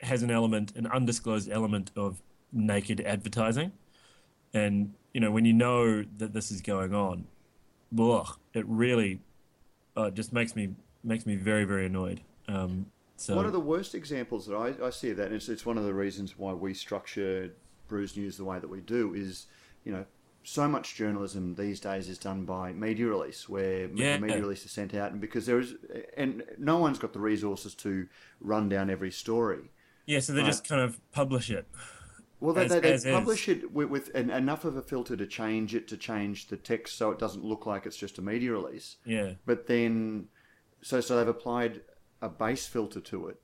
[0.00, 2.20] has an element, an undisclosed element of
[2.52, 3.72] naked advertising.
[4.52, 7.26] And you know, when you know that this is going on,
[7.98, 9.20] ugh, it really
[9.96, 12.20] uh, just makes me makes me very very annoyed.
[12.48, 12.86] Um,
[13.16, 15.64] so One of the worst examples that I, I see of that, and it's, it's
[15.64, 17.54] one of the reasons why we structure
[17.88, 19.46] Brews News the way that we do, is
[19.84, 20.04] you know
[20.42, 24.18] so much journalism these days is done by media release, where Yeah.
[24.18, 25.74] media release is sent out, and because there is,
[26.16, 28.08] and no one's got the resources to
[28.40, 29.70] run down every story.
[30.06, 31.66] yeah, so they just kind of publish it.
[32.40, 33.14] Well, they, As- they, they as is.
[33.14, 36.58] publish it with, with an, enough of a filter to change it, to change the
[36.58, 38.96] text so it doesn't look like it's just a media release.
[39.06, 40.26] Yeah, But then,
[40.82, 41.80] so so they've applied
[42.24, 43.38] a base filter to it,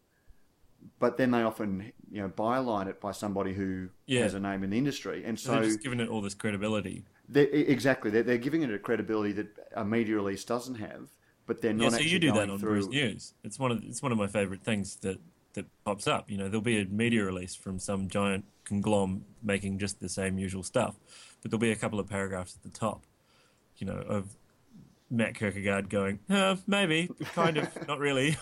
[0.98, 4.22] but then they often you know byline it by somebody who Yeah.
[4.22, 7.04] has a name in the industry, and so they're just giving it all this credibility.
[7.28, 11.10] they're, exactly they're, they're giving it a credibility that a media release doesn't have,
[11.46, 12.70] but they're not Yeah, so actually you do that on through.
[12.70, 13.34] Brews News.
[13.44, 15.18] It's one of it's one of my favorite things that
[15.54, 16.30] that pops up.
[16.30, 20.38] You know, there'll be a media release from some giant conglomerate making just the same
[20.38, 20.94] usual stuff,
[21.42, 23.02] but there'll be a couple of paragraphs at the top,
[23.78, 24.36] you know, of
[25.11, 28.36] Matt Kirkegaard going, uh, maybe, kind of, not really.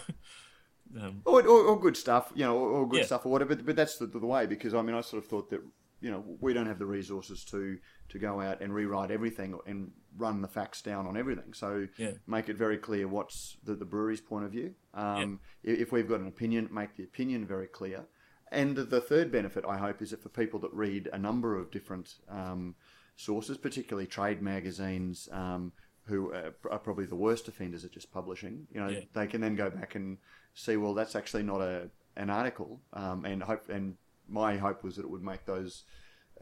[1.01, 3.07] um, or, or, or good stuff, you know, or, or good Yeah.
[3.07, 3.55] stuff or whatever.
[3.57, 5.61] But, but that's the, the way because I mean, I sort of thought that
[6.01, 7.79] you know we don't have the resources to
[8.11, 11.53] to go out and rewrite everything and run the facts down on everything.
[11.53, 12.13] So Yeah.
[12.27, 14.75] make it very clear what's the, the brewery's point of view.
[14.95, 18.07] Um, i If we've got an opinion, make the opinion very clear.
[18.51, 21.71] And the third benefit, I hope, is that for people that read a number of
[21.71, 22.77] different um,
[23.15, 25.73] sources, particularly trade magazines, um,
[26.09, 29.01] who are, are probably the worst offenders at just publishing, you know, Yeah.
[29.13, 30.19] they can then go back and
[30.55, 33.69] see, well, that's actually not a an article, um, and hope.
[33.69, 33.97] And
[34.29, 35.85] my hope was that it would make those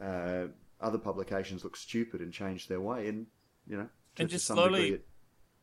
[0.01, 0.47] uh,
[0.81, 3.27] other publications look stupid and change their way, and
[3.67, 5.05] you know, to, And just slowly- degree, it-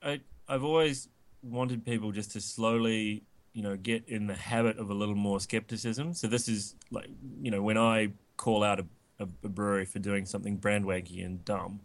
[0.03, 0.21] I
[0.55, 1.09] I've always
[1.43, 3.25] wanted people just to slowly,
[3.55, 6.13] you know, get in the habit of a little more skepticism.
[6.15, 7.09] So this is like,
[7.43, 8.87] you know, when I call out a,
[9.19, 11.81] a, a brewery for doing something brand wanky and dumb,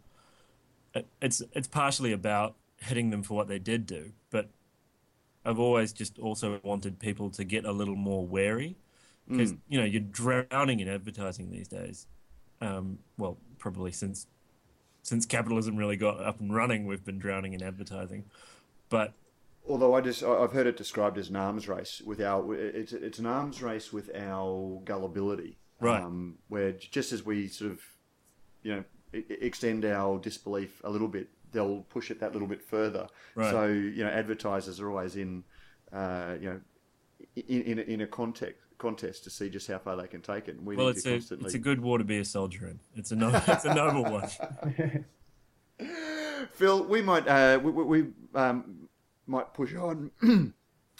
[0.93, 4.49] it, it's it's partially about hitting them for what they did do, but
[5.45, 8.77] I've always just also wanted people to get a little more wary
[9.27, 12.07] because you know you're drowning in advertising these days.
[12.61, 14.27] Um, well, probably since
[15.03, 18.25] since capitalism really got up and running, we've been drowning in advertising.
[18.89, 19.13] But
[19.67, 23.19] Although I just I've heard it described as an arms race with our it's it's
[23.19, 26.01] an arms race with our gullibility, Right.
[26.01, 27.81] Um, where just as we sort of
[28.63, 28.83] you know
[29.13, 33.07] extend our disbelief a little bit, they'll push it that little bit further.
[33.35, 33.51] Right.
[33.51, 35.43] So you know advertisers are always in
[35.91, 36.61] uh, you know
[37.35, 40.47] in in a, in a context contest to see just how far they can take
[40.47, 40.55] it.
[40.55, 42.79] And we well, it's a constantly it's a good war to be a soldier in.
[42.95, 45.05] It's a no, it's a noble one.
[46.53, 48.87] Phil, we might uh, we, we, um,
[49.27, 50.11] might push on,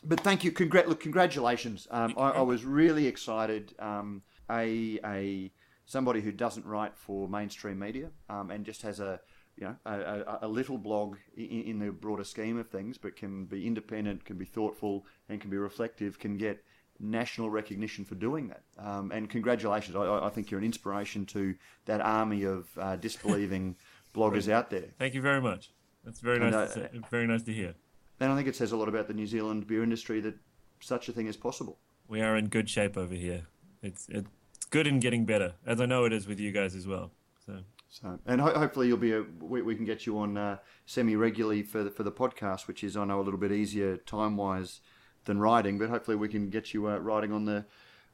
[0.03, 0.51] but thank you.
[0.51, 1.87] Congrat- look, congratulations.
[1.89, 3.73] Um, I, I was really excited.
[3.79, 5.51] Um, a a
[5.89, 9.19] somebody who doesn't write for mainstream media um, and just has a
[9.57, 13.15] you know a, a, a little blog in, in the broader scheme of things, but
[13.15, 16.63] can be independent, can be thoughtful, and can be reflective, can get
[16.99, 18.63] national recognition for doing that.
[18.77, 19.95] Um, and congratulations.
[19.95, 23.75] I- I, think you're an inspiration to that army of uh, disbelieving
[24.13, 24.89] bloggers out there.
[24.99, 25.71] Thank you very much.
[26.03, 26.71] That's very And, nice.
[26.71, 27.73] uh, to say, very nice to hear.
[28.19, 30.35] And I think it says a lot about the New Zealand beer industry that
[30.81, 31.79] such a thing is possible.
[32.07, 33.47] We are in good shape over here.
[33.81, 34.29] It's it's
[34.69, 37.11] good and getting better, as I know it is with you guys as well.
[37.45, 37.59] So
[37.89, 41.15] So, and ho- hopefully you'll be a, we, we can get you on uh, semi
[41.15, 44.37] regularly for the, for the podcast, which is I know a little bit easier time
[44.37, 44.81] wise
[45.25, 47.65] than writing, but hopefully we can get you uh, writing on the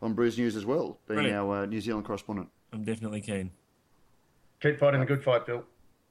[0.01, 1.38] on Brews News as well, being Brilliant.
[1.38, 2.49] our uh, New Zealand correspondent.
[2.74, 3.51] I'm definitely keen.
[4.62, 5.64] Keep fighting the good fight, Phil.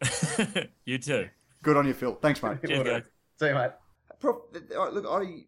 [0.85, 1.29] you too.
[1.63, 2.15] Good on you, Phil.
[2.15, 2.59] Thanks, mate.
[2.67, 3.03] Cheers, guys.
[3.39, 3.71] See you, mate.
[4.21, 4.37] Prof,
[4.71, 5.45] look, I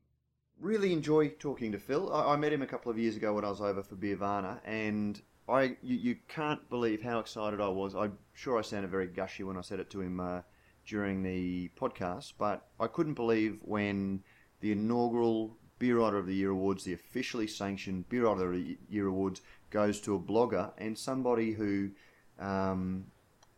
[0.61, 2.13] really enjoy talking to Phil.
[2.13, 4.61] I, I met him a couple of years ago when I was over for Beervana,
[4.65, 7.95] and I you, you can't believe how excited I was.
[7.95, 10.41] I'm sure I sounded very gushy when I said it to him uh,
[10.87, 14.23] during the podcast, but I couldn't believe when
[14.61, 18.79] the inaugural Beer Writer of the Year awards, the officially sanctioned Beer Writer of the
[18.89, 21.91] Year awards, goes to a blogger and somebody who,
[22.39, 23.05] um,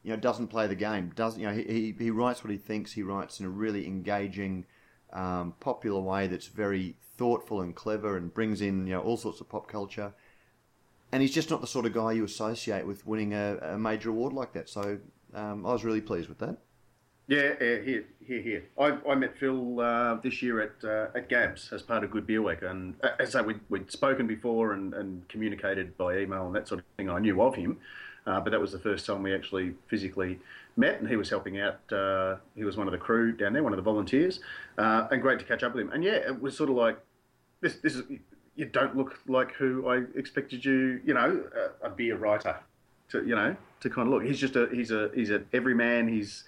[0.02, 1.12] you know, doesn't play the game.
[1.14, 1.54] Doesn't you know?
[1.54, 2.92] He, he writes what he thinks.
[2.92, 4.66] He writes in a really engaging,
[5.12, 9.40] um, popular way that's very thoughtful and clever and brings in you know all sorts
[9.40, 10.12] of pop culture.
[11.10, 14.10] And he's just not the sort of guy you associate with winning a, a major
[14.10, 14.68] award like that.
[14.68, 14.98] So
[15.32, 16.58] um, I was really pleased with that.
[17.28, 18.64] Yeah, uh, here, here, here.
[18.78, 22.26] I, I met Phil uh, this year at uh, at Gabs as part of Good
[22.26, 26.46] Beer Week, and uh, as I we'd, we'd spoken before and, and communicated by email
[26.46, 27.10] and that sort of thing.
[27.10, 27.80] I knew of him,
[28.28, 30.38] uh, but that was the first time we actually physically
[30.76, 31.80] met, and he was helping out.
[31.90, 34.40] Uh, he was one of the crew down there, one of the volunteers,
[34.76, 35.92] and great to catch up with him.
[35.92, 36.98] And yeah, it was sort of like
[37.62, 37.76] this.
[37.76, 38.02] This is
[38.54, 41.00] you don't look like who I expected you.
[41.04, 41.42] You know,
[41.82, 42.56] a, a beer writer,
[43.10, 44.24] to you know, to kind of look.
[44.24, 46.08] He's just a he's a he's an everyman.
[46.08, 46.44] He's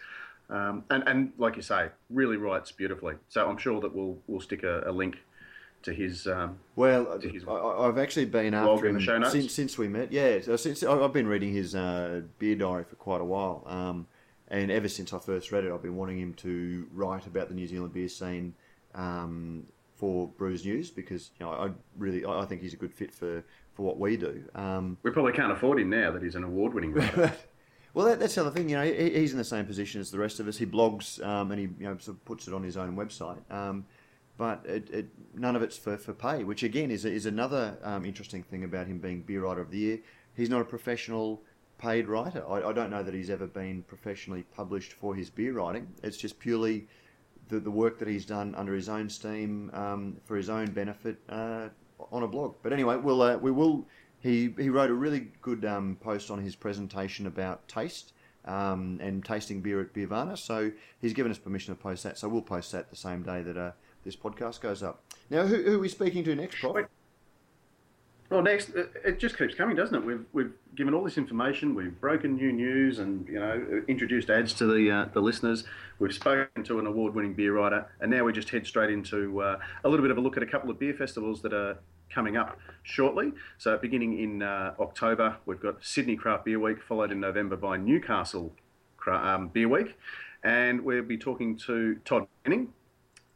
[0.50, 3.14] um, and, and like you say, really writes beautifully.
[3.28, 5.18] So I'm sure that we'll we'll stick a, a link
[5.82, 6.26] to his.
[6.26, 9.00] Um, well, to his I, have actually been after him
[9.30, 10.12] since, since we met.
[10.12, 14.06] Yeah, so since I've been reading his uh, beer diary for quite a while, um,
[14.48, 17.54] and ever since I first read it, I've been wanting him to write about the
[17.54, 18.54] New Zealand beer scene
[18.94, 23.12] um, for Brews News because you know I really I think he's a good fit
[23.12, 23.42] for,
[23.74, 24.44] for what we do.
[24.54, 27.32] Um, we probably can't afford him now that he's an award-winning writer.
[27.92, 28.68] Well, that, that's the other thing.
[28.68, 30.56] You know, he, he's in the same position as the rest of us.
[30.56, 33.38] He blogs um, and he you know sort of puts it on his own website.
[33.50, 33.84] Um,
[34.40, 38.06] but it, it, none of it's for, for pay, which again is is another um,
[38.06, 39.98] interesting thing about him being beer writer of the year.
[40.34, 41.42] He's not a professional
[41.76, 42.42] paid writer.
[42.48, 45.88] I, I, don't know that he's ever been professionally published for his beer writing.
[46.02, 46.86] It's just purely
[47.48, 51.18] the, the work that he's done under his own steam um, for his own benefit
[51.28, 51.68] uh,
[52.10, 52.54] on a blog.
[52.62, 53.86] But anyway, we'll uh, we will
[54.20, 58.14] he, he wrote a really good um, post on his presentation about taste
[58.46, 60.38] um, and tasting beer at Beervana.
[60.38, 60.72] So
[61.02, 62.16] he's given us permission to post that.
[62.16, 63.72] So we'll post that the same day that uh,
[64.04, 65.02] this podcast goes up.
[65.28, 66.76] Now, who, who are we speaking to next, Prop?
[68.30, 68.70] Well, next,
[69.04, 70.04] it just keeps coming, doesn't it?
[70.04, 74.52] We've, we've given all this information, we've broken new news, and you know, introduced ads
[74.54, 75.64] to the uh, the listeners.
[75.98, 79.58] We've spoken to an award-winning beer writer, and now we just head straight into uh,
[79.82, 81.78] a little bit of a look at a couple of beer festivals that are
[82.08, 83.32] coming up shortly.
[83.58, 87.78] So, beginning in uh, October, we've got Sydney Craft Beer Week, followed in November by
[87.78, 88.52] Newcastle
[89.08, 89.98] um, Beer Week.
[90.44, 92.72] And we'll be talking to Todd Venning,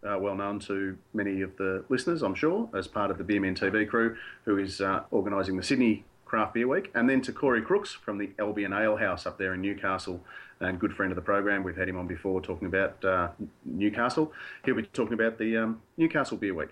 [0.08, 3.58] uh, well known to many of the listeners, I'm sure, as part of the Beermen
[3.58, 6.90] TV crew, who is uh, organising the Sydney Craft Beer Week.
[6.94, 10.20] And then to Corey Crooks from the Albion Ale House up there in Newcastle,
[10.60, 11.62] and good friend of the program.
[11.62, 13.28] We've had him on before talking about uh,
[13.64, 14.32] Newcastle.
[14.64, 16.70] He'll be talking about the um, Newcastle Beer Week.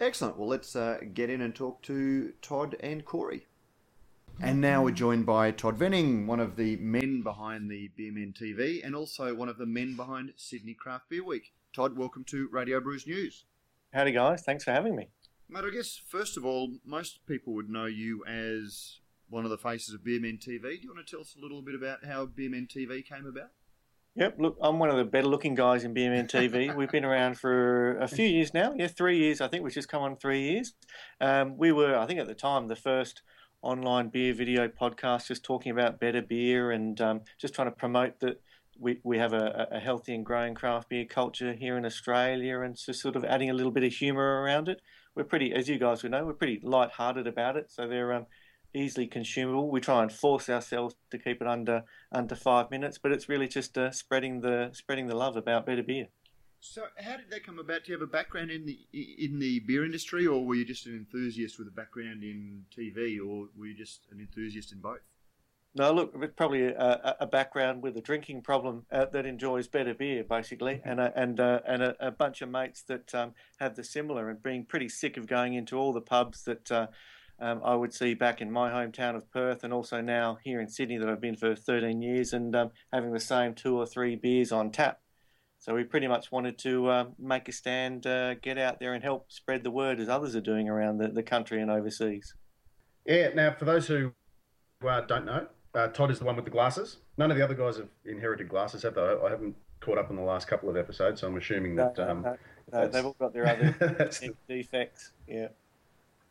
[0.00, 0.36] Excellent.
[0.36, 3.46] Well, let's uh, get in and talk to Todd and Corey.
[4.40, 8.84] And now we're joined by Todd Venning, one of the men behind the Beermen TV
[8.84, 11.52] and also one of the men behind Sydney Craft Beer Week.
[11.72, 13.46] Todd, welcome to Radio Brews News.
[13.94, 14.42] Howdy, guys.
[14.42, 15.08] Thanks for having me.
[15.48, 18.98] Mate, I guess, first of all, most people would know you as
[19.30, 20.60] one of the faces of Beermen TV.
[20.60, 23.52] Do you want to tell us a little bit about how Beermen TV came about?
[24.16, 26.74] Yep, look, I'm one of the better looking guys in Beermen TV.
[26.76, 28.74] We've been around for a few years now.
[28.76, 30.74] Yeah, three years, I think, which has come on three years.
[31.22, 33.22] Um, we were, I think, at the time, the first
[33.62, 38.20] online beer video podcast just talking about better beer and um, just trying to promote
[38.20, 38.42] that
[38.78, 42.76] we, we have a, a, healthy and growing craft beer culture here in Australia and
[42.76, 44.80] just sort of adding a little bit of humour around it.
[45.14, 47.70] We're pretty, as you guys would know, we're pretty light-hearted about it.
[47.70, 48.26] So they're um,
[48.74, 49.70] easily consumable.
[49.70, 53.48] We try and force ourselves to keep it under under five minutes, but it's really
[53.48, 56.08] just uh, spreading the spreading the love about better beer.
[56.60, 57.84] So, how did that come about?
[57.84, 60.86] Do you have a background in the in the beer industry, or were you just
[60.86, 65.00] an enthusiast with a background in TV, or were you just an enthusiast in both?
[65.74, 69.94] No, look, it's probably a, a background with a drinking problem uh, that enjoys better
[69.94, 70.88] beer, basically, mm-hmm.
[70.88, 74.28] and a, and uh, and a, a, bunch of mates that um, have the similar,
[74.28, 76.88] and being pretty sick of going into all the pubs that uh,
[77.40, 80.68] um, I would see back in my hometown of Perth and also now here in
[80.68, 84.14] Sydney that I've been for 13 years and um, having the same two or three
[84.14, 85.00] beers on tap.
[85.58, 89.02] So we pretty much wanted to uh, make a stand, uh, get out there and
[89.02, 92.34] help spread the word as others are doing around the, the country and overseas.
[93.06, 94.12] Yeah, now for those who
[94.86, 96.98] uh, don't know, uh, Todd is the one with the glasses.
[97.16, 99.00] None of the other guys have inherited glasses, have they?
[99.00, 101.98] I haven't caught up in the last couple of episodes, so I'm assuming that.
[101.98, 102.36] Um, no,
[102.72, 104.10] no, they've all got their other
[104.48, 105.12] defects.
[105.26, 105.48] Yeah.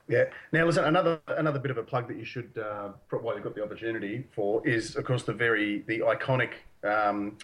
[0.07, 0.25] Yeah.
[0.51, 3.55] Now, listen, another another bit of a plug that you should, uh, while you've got
[3.55, 6.51] the opportunity for, is of course the very the iconic
[6.83, 7.37] um,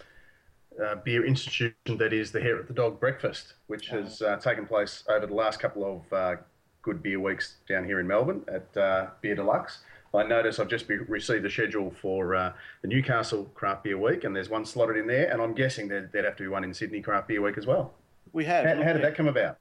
[0.83, 4.65] uh, beer institution that is the Hair of the Dog Breakfast, which has uh, taken
[4.65, 6.35] place over the last couple of uh,
[6.81, 9.79] good beer weeks down here in Melbourne at uh, Beer Deluxe.
[10.13, 14.23] I notice I've just be, received a schedule for uh, the Newcastle Craft Beer Week,
[14.23, 16.63] and there's one slotted in there, and I'm guessing there'd, there'd have to be one
[16.63, 17.93] in Sydney Craft Beer Week as well.
[18.33, 18.65] We have.
[18.65, 19.57] How, how did that come about?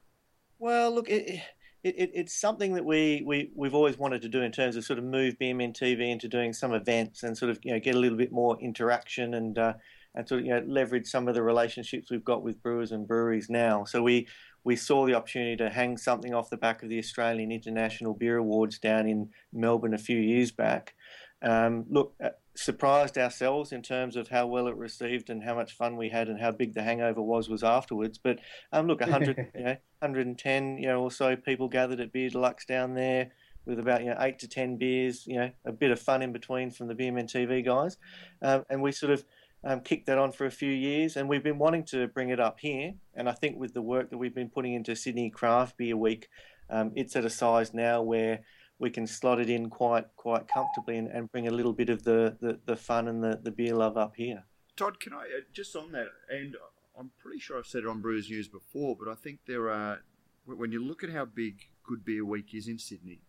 [0.59, 1.43] Well, look, it,
[1.83, 4.99] it, it's something that we, we, we've always wanted to do in terms of sort
[4.99, 7.99] of move BMN TV into doing some events and sort of you know get a
[7.99, 9.75] little bit more interaction and uh,
[10.17, 13.07] and sort of you know leverage some of the relationships we've got with brewers and
[13.07, 13.85] breweries now.
[13.85, 14.27] So we
[14.65, 18.39] we saw the opportunity to hang something off the back of the Australian International Beer
[18.39, 20.95] Awards down in Melbourne a few years back.
[21.43, 25.75] Um, look, uh, surprised ourselves in terms of how well it received and how much
[25.75, 28.19] fun we had and how big the hangover was was afterwards.
[28.19, 28.41] But
[28.73, 32.65] um, look, 100, you know, 110, you know, or so people gathered at Beer Deluxe
[32.65, 33.31] down there
[33.67, 36.33] with about you know eight to ten beers, you know, a bit of fun in
[36.33, 37.99] between from the Beermen TV guys,
[38.41, 39.25] um, and we sort of
[39.67, 42.39] um, kicked that on for a few years, and we've been wanting to bring it
[42.39, 42.95] up here.
[43.15, 46.29] And I think with the work that we've been putting into Sydney Craft Beer Week,
[46.71, 48.45] um, it's at a size now where
[48.79, 52.05] we can slot it in quite quite comfortably and, and bring a little bit of
[52.05, 54.45] the, the, the fun and the, the beer love up here.
[54.77, 56.55] Todd, can I uh, just on that, and
[56.97, 59.99] I'm pretty sure I've said it on Brews News before, but I think there are
[60.45, 63.23] when you look at how big Good Beer Week is in Sydney,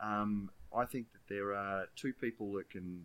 [0.00, 3.04] um, I think that there are two people that can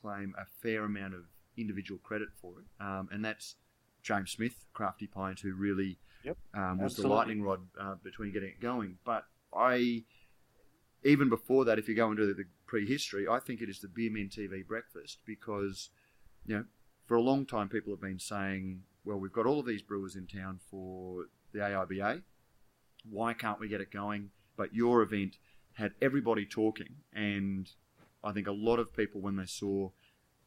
[0.00, 1.24] claim a fair amount of
[1.60, 3.56] individual credit for it, um, and that's
[4.02, 8.50] James Smith, Crafty Pint, who really yep, um, was the lightning rod uh, between getting
[8.50, 8.98] it going.
[9.04, 10.04] But I
[11.04, 14.30] even before that, if you go into the prehistory, I think it is the Beermen
[14.30, 15.90] TV breakfast because,
[16.46, 16.64] you know,
[17.06, 20.14] for a long time people have been saying, well, we've got all of these brewers
[20.14, 22.22] in town for the AIBA.
[23.08, 24.30] Why can't we get it going?
[24.56, 25.38] But your event
[25.74, 27.70] had everybody talking, and
[28.22, 29.90] I think a lot of people, when they saw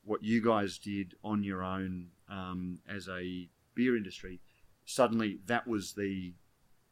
[0.04, 4.40] what you guys did on your own um, as a beer industry,
[4.86, 6.34] suddenly that was the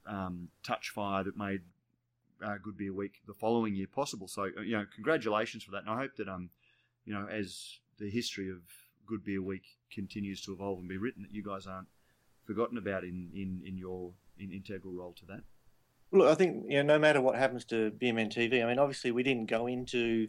[0.05, 1.62] um, touch fire that made
[2.43, 4.28] uh, Good Beer Week the following year possible.
[4.28, 6.49] So uh, you know, congratulations for that, and I hope that um,
[7.05, 8.59] you know, as the history of
[9.05, 11.88] Good Beer Week continues to evolve and be written, that you guys aren't
[12.45, 15.41] forgotten about in in, in your in integral role to that.
[16.12, 19.12] Look, I think you know, no matter what happens to BMN TV, I mean, obviously
[19.12, 20.28] we didn't go into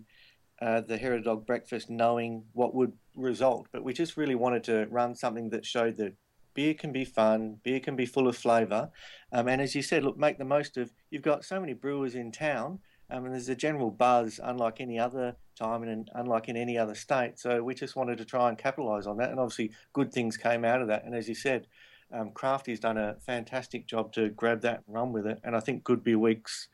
[0.63, 4.37] uh, the Hair of the Dog breakfast knowing what would result, but we just really
[4.37, 6.15] wanted to run something that showed that
[6.55, 8.91] beer can be fun, beer can be full of flavour,
[9.33, 10.93] um, and as you said, look, make the most of.
[11.11, 12.79] You've got so many brewers in town,
[13.11, 16.95] um, and there's a general buzz, unlike any other time and unlike in any other
[16.95, 17.39] state.
[17.39, 20.65] So we just wanted to try and capitalise on that, and obviously, good things came
[20.65, 21.05] out of that.
[21.05, 21.67] And as you said,
[22.13, 25.61] um, Crafty's done a fantastic job to grab that and run with it, and I
[25.61, 26.69] think Good Beer Weeks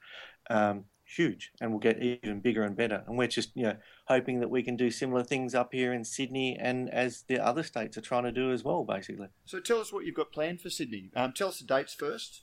[0.51, 0.84] um,
[1.16, 3.02] huge and will get even bigger and better.
[3.06, 6.04] And we're just, you know, hoping that we can do similar things up here in
[6.04, 9.28] Sydney and as the other states are trying to do as well, basically.
[9.44, 11.11] So tell us what you've got planned for Sydney.
[11.16, 12.42] Um, tell us the dates first.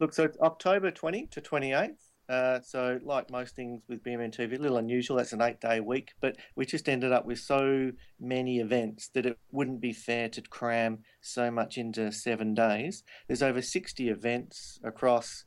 [0.00, 1.96] Look, so it's October 20 to 28th.
[2.28, 5.16] Uh, so, like most things with BMN TV, a little unusual.
[5.16, 7.90] That's an eight-day week, but we just ended up with so
[8.20, 13.02] many events that it wouldn't be fair to cram so much into seven days.
[13.28, 15.44] There's over 60 events across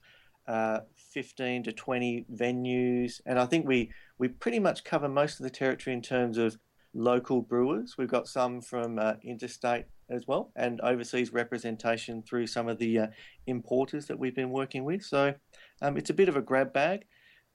[0.48, 0.80] uh,
[1.12, 5.50] 15 to 20 venues, and I think we we pretty much cover most of the
[5.50, 6.58] territory in terms of
[6.94, 7.96] local brewers.
[7.98, 13.00] We've got some from uh, interstate as well, and overseas representation through some of the
[13.00, 13.08] uh,
[13.48, 15.04] importers that we've been working with.
[15.04, 15.34] So
[15.82, 17.06] um, it's a bit of a grab bag.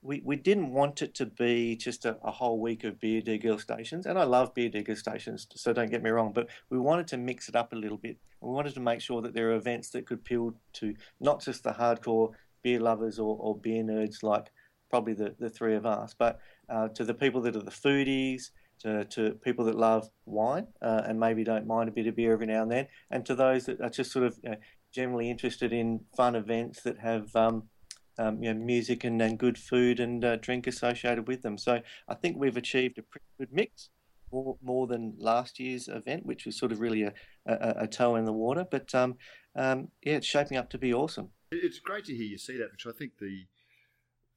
[0.02, 4.06] We, we didn't want it to be just a, a whole week of beer degustations,
[4.06, 7.48] and I love beer degustations, so don't get me wrong, but we wanted to mix
[7.48, 8.18] it up a little bit.
[8.40, 11.64] We wanted to make sure that there are events that could appeal to not just
[11.64, 12.32] the hardcore
[12.66, 14.46] beer lovers or, or beer nerds like
[14.90, 16.34] probably the, the three of us, but
[16.74, 18.42] uh, to the people that are the foodies,
[18.82, 20.04] to, to people that love
[20.38, 23.24] wine uh, and maybe don't mind a bit of beer every now and then, and
[23.26, 24.56] to those that are just sort of you know,
[24.98, 27.56] generally interested in fun events that have um,
[28.18, 31.56] um, you know, music and, and good food and uh, drink associated with them.
[31.56, 31.80] So
[32.12, 33.90] I think we've achieved a pretty good mix.
[34.32, 37.12] More, more than last year's event, which was sort of really a,
[37.46, 38.64] a, a toe in the water.
[38.68, 39.14] But um,
[39.54, 41.28] um, yeah, it's shaping up to be awesome.
[41.50, 43.46] It's great to hear you see that because I think the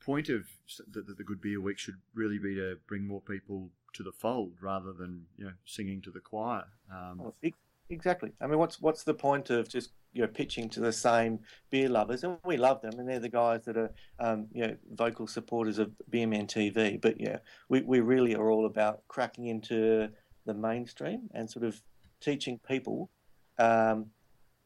[0.04, 0.46] point of
[0.92, 4.54] the, the, Good Beer Week should really be to bring more people to the fold
[4.62, 6.66] rather than you know singing to the choir.
[6.92, 7.34] Um, oh,
[7.90, 8.32] exactly.
[8.42, 11.40] I mean, what's what's the point of just you know pitching to the same
[11.70, 12.24] beer lovers?
[12.24, 15.80] And we love them, and they're the guys that are um, you know vocal supporters
[15.80, 17.02] of Beermen TV.
[17.02, 17.38] But yeah,
[17.68, 20.10] we we really are all about cracking into
[20.46, 21.82] the mainstream and sort of
[22.22, 23.10] teaching people
[23.58, 24.08] um,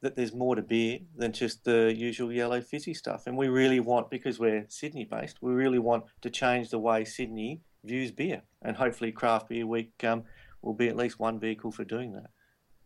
[0.04, 3.26] that there's more to beer than just the usual yellow fizzy stuff.
[3.26, 7.06] And we really want, because we're Sydney based, we really want to change the way
[7.06, 8.44] Sydney views beer.
[8.62, 10.24] And hopefully, Craft Beer Week um,
[10.62, 12.30] will be at least one vehicle for doing that.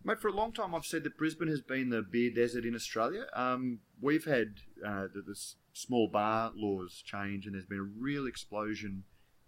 [0.03, 2.76] Mate, for a long time I've said that Brisbane has been the beer desert in
[2.76, 3.26] Australia.
[3.34, 5.36] Um, we've had uh, the, the,
[5.74, 9.03] small bar laws change, and there's been a real explosion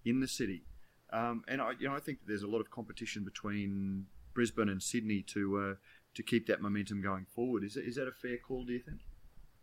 [0.06, 0.64] in the city.
[1.12, 4.82] Um, and I, you know, I think there's a lot of competition between Brisbane and
[4.82, 5.76] Sydney to uh,
[6.16, 7.64] to keep that momentum going forward.
[7.64, 9.00] Is, is that a fair call, do you think?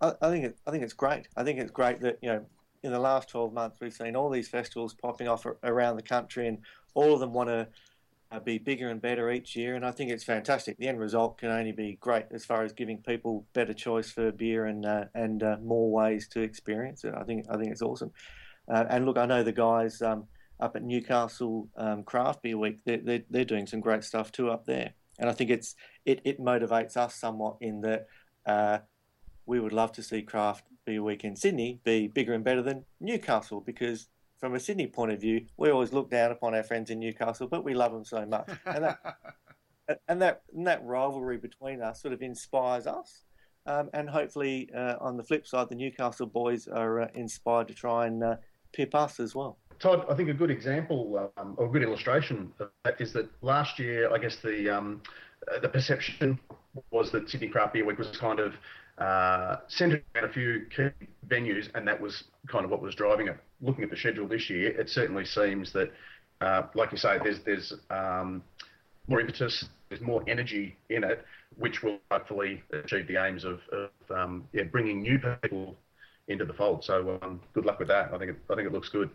[0.01, 1.29] I, I think it, I think it's great.
[1.37, 2.45] I think it's great that you know
[2.83, 6.49] in the last 12 months we've seen all these festivals popping off around the country,
[6.49, 6.59] and
[6.95, 7.69] all of them want to
[8.31, 9.75] uh, be bigger and better each year.
[9.75, 10.79] And I think it's fantastic.
[10.79, 14.33] The end result can only be great as far as giving people better choice for
[14.33, 17.15] beer and uh, and uh, more ways to experience it.
[17.17, 18.13] I think I think it's awesome.
[18.69, 20.03] Uh, and look, I know the guys.
[20.03, 20.27] Um,
[20.59, 24.51] up at Newcastle um, Craft Beer Week, they're, they're, they're, doing some great stuff too
[24.51, 24.95] up there.
[25.19, 28.07] And I think it's it, it motivates us somewhat in that
[28.45, 28.79] uh,
[29.47, 32.85] we would love to see Craft Beer Week in Sydney be bigger and better than
[33.01, 34.09] Newcastle because
[34.39, 37.47] from a Sydney point of view, we always look down upon our friends in Newcastle,
[37.47, 38.49] but we love them so much.
[38.67, 38.99] And that,
[40.09, 43.23] and that, and that rivalry between us sort of inspires us.
[43.65, 47.75] Um, and hopefully, uh, on the flip side, the Newcastle boys are uh, inspired to
[47.75, 48.37] try and uh,
[48.73, 49.59] pip us as well.
[49.79, 53.29] Todd, I think a good example um, or a good illustration of that is that
[53.43, 55.03] last year, I guess the um,
[55.53, 56.39] uh, the perception
[56.91, 58.55] was that Sydney Craft Beer Week was kind of
[58.99, 60.89] uh, centred around a few key
[61.29, 63.37] venues, and that was kind of what was driving it.
[63.61, 65.91] Looking at the schedule this year, it certainly seems that,
[66.41, 68.43] uh, like you say, there's there's um,
[69.09, 71.25] more impetus, there's more energy in it,
[71.59, 75.77] which will hopefully achieve the aims of, of um, yeah, bringing new people
[76.29, 76.85] into the fold.
[76.85, 78.13] So um, good luck with that.
[78.13, 79.11] I think it, I think it looks good.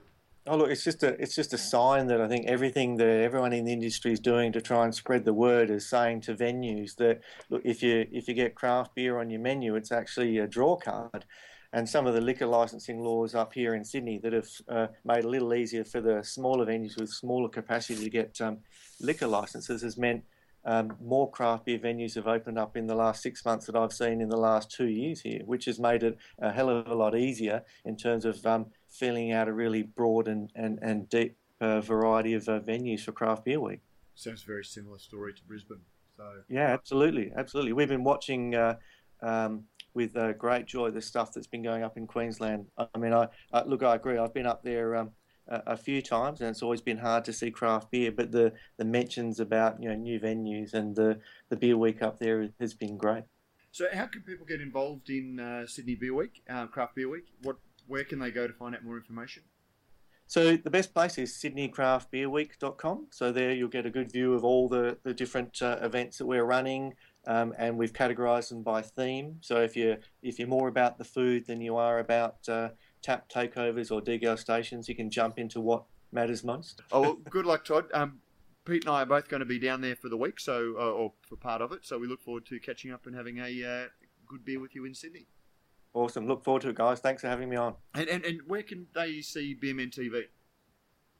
[0.47, 3.53] Oh look, it's just a it's just a sign that I think everything that everyone
[3.53, 6.95] in the industry is doing to try and spread the word is saying to venues
[6.95, 7.21] that
[7.51, 10.75] look if you if you get craft beer on your menu, it's actually a draw
[10.77, 11.25] card.
[11.73, 15.19] And some of the liquor licensing laws up here in Sydney that have uh, made
[15.19, 18.57] it a little easier for the smaller venues with smaller capacity to get um,
[18.99, 20.23] liquor licenses has meant
[20.65, 23.93] um, more craft beer venues have opened up in the last six months that I've
[23.93, 26.95] seen in the last two years here, which has made it a hell of a
[26.95, 31.37] lot easier in terms of um, filling out a really broad and, and, and deep
[31.59, 33.79] uh, variety of uh, venues for Craft Beer Week.
[34.15, 35.81] Sounds a very similar story to Brisbane.
[36.17, 37.73] So yeah, absolutely, absolutely.
[37.73, 38.75] We've been watching uh,
[39.21, 39.63] um,
[39.93, 42.65] with uh, great joy the stuff that's been going up in Queensland.
[42.77, 43.27] I mean, I,
[43.65, 44.17] look, I agree.
[44.17, 45.11] I've been up there um,
[45.47, 48.11] a, a, few times, and it's always been hard to see craft beer.
[48.11, 51.19] But the, the mentions about you know new venues and the
[51.49, 53.23] the beer week up there has been great.
[53.71, 57.27] So, how can people get involved in uh, Sydney Beer Week, uh, Craft Beer Week?
[57.41, 57.57] What
[57.87, 59.43] where can they go to find out more information?
[60.27, 63.07] So the best place is sydneycraftbeerweek.com.
[63.09, 66.25] So there you'll get a good view of all the, the different uh, events that
[66.25, 66.93] we're running,
[67.27, 69.39] um, and we've categorised them by theme.
[69.41, 72.69] So if you're if you're more about the food than you are about uh,
[73.01, 76.81] tap takeovers or degustations, you can jump into what matters most.
[76.93, 77.87] oh, well, good luck, Todd.
[77.93, 78.21] Um,
[78.63, 80.91] Pete and I are both going to be down there for the week, so uh,
[80.91, 81.79] or for part of it.
[81.83, 83.87] So we look forward to catching up and having a uh,
[84.27, 85.27] good beer with you in Sydney.
[85.93, 86.27] Awesome.
[86.27, 86.99] Look forward to it, guys.
[86.99, 87.75] Thanks for having me on.
[87.93, 90.23] And, and, and where can they see BMN TV?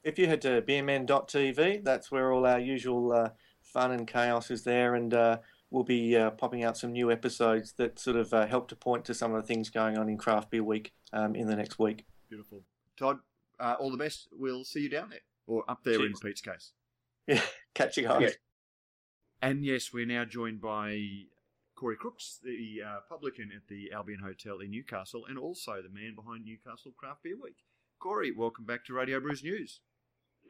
[0.03, 3.29] If you head to bmn.tv, that's where all our usual uh,
[3.61, 5.37] fun and chaos is there, and uh,
[5.69, 9.05] we'll be uh, popping out some new episodes that sort of uh, help to point
[9.05, 11.77] to some of the things going on in Craft Beer Week um, in the next
[11.77, 12.05] week.
[12.29, 12.63] Beautiful.
[12.97, 13.19] Todd,
[13.59, 14.29] uh, all the best.
[14.31, 16.19] We'll see you down there, or up there Cheers.
[16.23, 16.71] in Pete's case.
[17.27, 17.41] Yeah,
[17.75, 18.21] catch you guys.
[18.21, 18.29] Yeah.
[19.43, 21.25] And yes, we're now joined by
[21.81, 26.13] Corey Crooks, the uh, publican at the Albion Hotel in Newcastle, and also the man
[26.15, 27.55] behind Newcastle Craft Beer Week.
[27.99, 29.79] Corey, welcome back to Radio Brews News.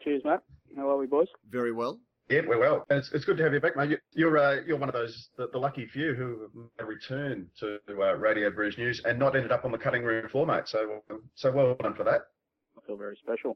[0.04, 0.44] Cheers, Matt.
[0.76, 1.30] How are we, boys?
[1.50, 2.02] Very well.
[2.28, 2.86] Yeah, we're well.
[2.90, 3.98] It's, it's good to have you back, mate.
[4.12, 8.16] You're uh, you're one of those the, the, lucky few who have returned to uh,
[8.18, 10.68] Radio Brews News and not ended up on the cutting room floor, mate.
[10.68, 11.02] So
[11.36, 12.24] so well done for that.
[12.78, 13.56] I feel very special.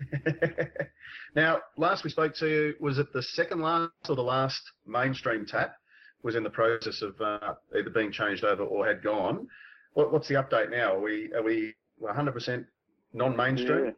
[1.36, 5.46] now, last we spoke to you was it the second last or the last mainstream
[5.46, 5.76] tap?
[6.22, 9.48] Was in the process of uh, either being changed over or had gone.
[9.94, 10.94] What, what's the update now?
[10.94, 12.64] Are we are we 100%
[13.12, 13.86] non-mainstream?
[13.86, 13.90] Yeah,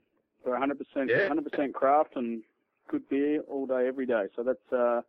[0.45, 0.75] we're 100%
[1.09, 1.29] yeah.
[1.29, 2.43] 100% craft and
[2.89, 4.27] good beer all day, every day.
[4.37, 5.03] So that's uh,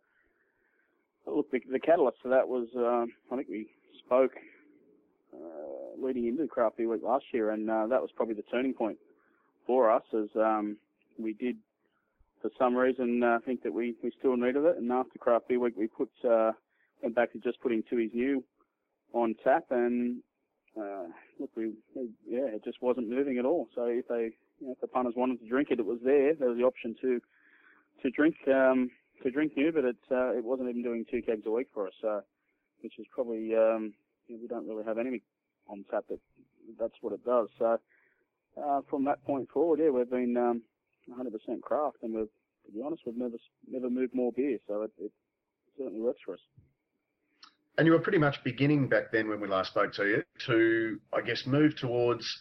[1.26, 1.50] look.
[1.50, 3.68] The, the, catalyst for that was uh, I think we
[4.04, 4.32] spoke
[5.32, 8.74] uh, leading into Craft Beer Week last year, and uh, that was probably the turning
[8.74, 8.98] point
[9.66, 10.76] for us as um,
[11.18, 11.56] we did
[12.42, 14.76] for some reason uh, think that we, we still needed it.
[14.76, 16.52] And after Craft Beer Week, we put uh,
[17.02, 18.44] went back to just putting Tooheys New
[19.12, 20.22] on tap, and
[20.78, 21.04] uh,
[21.38, 21.72] look, we,
[22.26, 23.68] yeah, it just wasn't moving at all.
[23.74, 24.30] So if they,
[24.60, 26.34] you know, if the punters wanted to drink it, it was there.
[26.34, 27.20] There was the option to
[28.02, 28.90] to drink um,
[29.22, 31.86] to drink new, but it uh, it wasn't even doing two kegs a week for
[31.86, 31.94] us.
[32.00, 32.22] So,
[32.82, 33.94] which is probably um,
[34.26, 35.22] you know, we don't really have any
[35.68, 36.18] on tap that
[36.78, 37.48] that's what it does.
[37.58, 37.78] So
[38.62, 40.62] uh, from that point forward, yeah, we've been um,
[41.10, 42.28] 100% craft, and we've
[42.66, 43.36] to be honest, we've never
[43.68, 44.58] never moved more beer.
[44.66, 45.12] So it, it
[45.76, 46.40] certainly works for us.
[47.76, 51.00] And you were pretty much beginning back then when we last spoke to you to,
[51.12, 52.38] I guess, move towards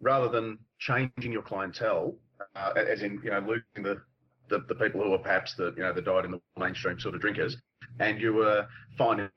[0.00, 2.14] rather than changing your clientele,
[2.54, 4.00] uh, as in you know losing the
[4.50, 7.14] the, the people who are perhaps the you know the died in the mainstream sort
[7.14, 7.56] of drinkers,
[8.00, 9.28] and you were finding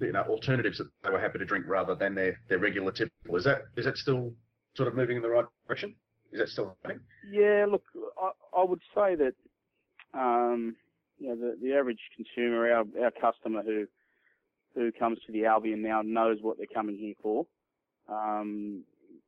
[0.00, 3.36] you know alternatives that they were happy to drink rather than their, their regular typical.
[3.36, 4.32] Is that is that still
[4.76, 5.94] sort of moving in the right direction?
[6.32, 7.00] Is that still happening?
[7.30, 7.84] Yeah, look,
[8.20, 9.34] I, I would say that
[10.12, 10.76] um,
[11.18, 13.86] you know the, the average consumer, our our customer who
[14.76, 17.46] who comes to the Albion now knows what they're coming here for.
[18.08, 18.84] Um,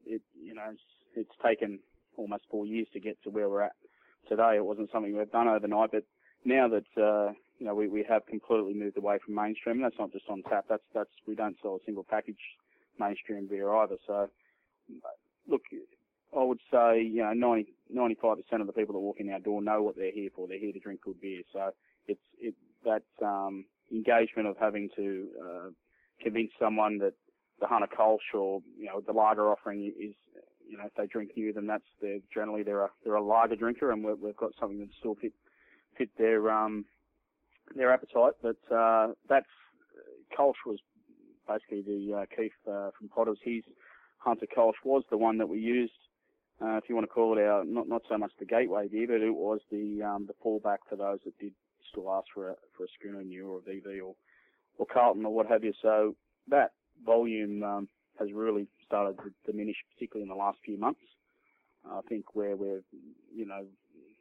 [0.07, 0.82] it you know it's,
[1.14, 1.80] it's taken
[2.16, 3.72] almost four years to get to where we're at
[4.28, 4.57] today.
[4.57, 6.05] It wasn't something we've done overnight, but
[6.44, 10.12] now that uh, you know we, we have completely moved away from mainstream, that's not
[10.12, 10.66] just on tap.
[10.68, 12.40] That's that's we don't sell a single package
[13.01, 13.96] mainstream beer either.
[14.07, 14.28] So
[15.49, 15.62] look,
[16.36, 19.40] I would say you know 90 95 percent of the people that walk in our
[19.40, 20.46] door know what they're here for.
[20.46, 21.42] They're here to drink good beer.
[21.53, 21.70] So
[22.07, 25.68] it's it that um, engagement of having to uh,
[26.22, 27.14] convince someone that
[27.61, 30.14] the Hunter Kolsch or you know the lager offering is
[30.68, 33.57] you know if they drink new then that's they're generally they're a they're a lager
[33.57, 35.32] drinker and we've, got something that still fit
[35.97, 36.84] fit their um
[37.74, 38.34] their appetite.
[38.43, 39.47] But uh, that's
[40.36, 40.78] Kolsch was
[41.47, 43.39] basically the uh, Keith uh, from Potters.
[43.43, 43.64] His
[44.18, 45.93] Hunter Kolsch was the one that we used
[46.61, 49.07] uh, if you want to call it our not not so much the gateway beer
[49.07, 51.53] but it was the um, the fallback for those that did
[51.91, 54.14] still ask for a for a schooner new or a VB or
[54.78, 56.14] or Carlton or what have you so
[56.49, 56.72] that
[57.05, 61.01] volume um, has really started to diminish, particularly in the last few months.
[61.89, 62.82] I think where we're,
[63.34, 63.64] you know,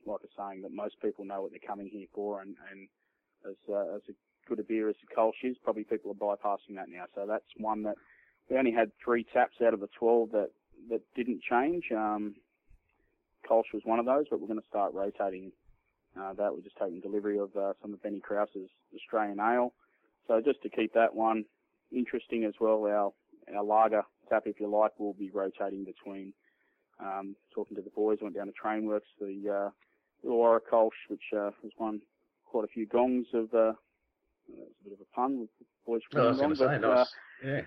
[0.05, 2.87] like I'm saying, that most people know what they're coming here for, and, and
[3.45, 4.01] as uh, as
[4.47, 7.05] good a beer as the Kolsch is, probably people are bypassing that now.
[7.15, 7.95] So that's one that
[8.49, 10.51] we only had three taps out of the 12 that
[10.89, 11.85] that didn't change.
[11.91, 12.35] Um,
[13.49, 15.51] Kolsch was one of those, but we're going to start rotating
[16.19, 16.53] uh, that.
[16.53, 19.73] We're just taking delivery of uh, some of Benny Krause's Australian Ale.
[20.27, 21.45] So just to keep that one
[21.91, 22.85] interesting as well.
[22.85, 23.13] Our
[23.55, 26.33] our lager tap, if you like, will be rotating between.
[26.99, 31.51] Um, talking to the boys, went down to Trainworks, the uh, Illawarra Kolsch, which uh,
[31.61, 32.01] has won
[32.45, 33.53] quite a few gongs of.
[33.53, 33.73] Uh,
[34.49, 36.83] that's a bit of a pun with the boys from oh, Gong, but, nice.
[36.83, 37.05] uh,
[37.45, 37.61] yeah.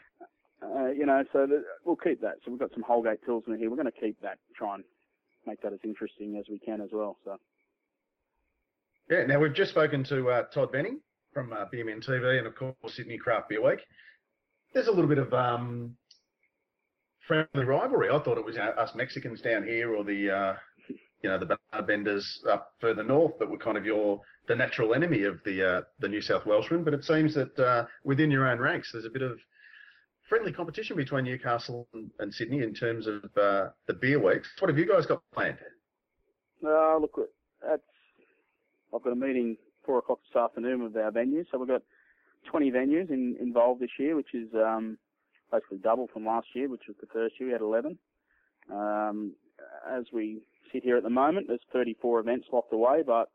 [0.62, 2.34] Uh, you know, so the, we'll keep that.
[2.44, 3.70] So we've got some Holgate Pilsner here.
[3.70, 4.84] We're going to keep that, try and
[5.46, 7.16] make that as interesting as we can as well.
[7.24, 7.36] So.
[9.10, 9.26] Yeah.
[9.26, 11.00] Now we've just spoken to uh, Todd Benning
[11.34, 13.80] from uh, Beermen TV and of course Sydney Craft Beer Week
[14.72, 15.96] there's a little bit of um,
[17.26, 18.08] friendly rivalry.
[18.10, 20.54] I thought it was you know, us Mexicans down here or the uh,
[21.22, 21.56] you know the
[21.86, 25.80] benders up further north that were kind of your the natural enemy of the uh,
[25.98, 26.84] the New South Welshmen.
[26.84, 29.38] But it seems that uh, within your own ranks, there's a bit of
[30.28, 34.48] friendly competition between Newcastle and, and Sydney in terms of uh, the beer weeks.
[34.60, 35.58] What have you guys got planned?
[36.64, 37.18] Uh, look,
[37.60, 37.82] that's
[38.94, 41.82] I've got a meeting four o'clock this afternoon with our venues, so we've got
[42.50, 44.98] 20 venues in, involved this year, which is um,
[45.52, 47.48] basically double from last year, which was the first year.
[47.48, 47.98] We had 11.
[48.72, 49.32] Um,
[49.90, 50.40] as we
[50.72, 53.30] sit here at the moment, there's 34 events locked away, but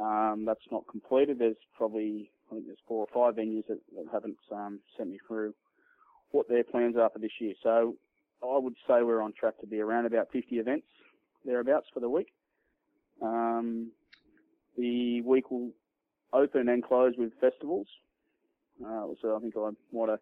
[0.00, 1.38] um, that's not completed.
[1.38, 5.18] There's probably, I think there's four or five venues that, that haven't um, sent me
[5.26, 5.54] through
[6.32, 7.54] what their plans are for this year.
[7.62, 7.94] So
[8.42, 10.86] I would say we're on track to be around about 50 events
[11.46, 12.32] thereabouts for the week.
[13.22, 13.92] Um,
[14.76, 15.70] the week will
[16.32, 17.86] open and close with festivals.
[18.84, 20.20] Uh, so I think I might have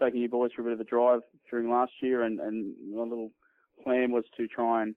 [0.00, 3.02] taken you boys for a bit of a drive during last year, and, and my
[3.02, 3.30] little
[3.82, 4.94] plan was to try and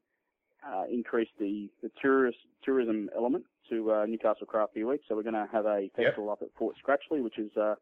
[0.68, 5.01] uh, increase the, the tourist tourism element to uh, Newcastle Craft Beer Week.
[5.08, 6.34] So we're going to have a festival yep.
[6.34, 7.76] up at Fort Scratchley, which is uh,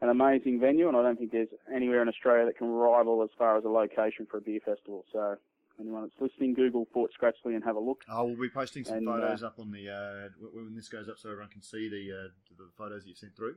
[0.00, 3.30] an amazing venue, and I don't think there's anywhere in Australia that can rival as
[3.36, 5.04] far as a location for a beer festival.
[5.12, 5.36] So
[5.80, 8.02] anyone that's listening, Google Fort Scratchley and have a look.
[8.10, 11.08] Oh, we'll be posting some And, photos uh, up on the uh, when this goes
[11.08, 13.56] up, so everyone can see the uh, the photos you've sent through.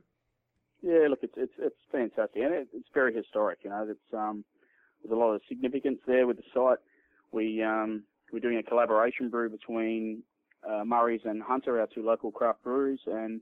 [0.82, 3.58] Yeah, look, it's it's it's fantastic, and it, it's very historic.
[3.62, 4.44] You know, it's um,
[5.02, 6.78] there's a lot of significance there with the site.
[7.30, 10.22] We um, we're doing a collaboration brew between
[10.68, 13.40] uh, Murray's and Hunter, our two local craft breweries, and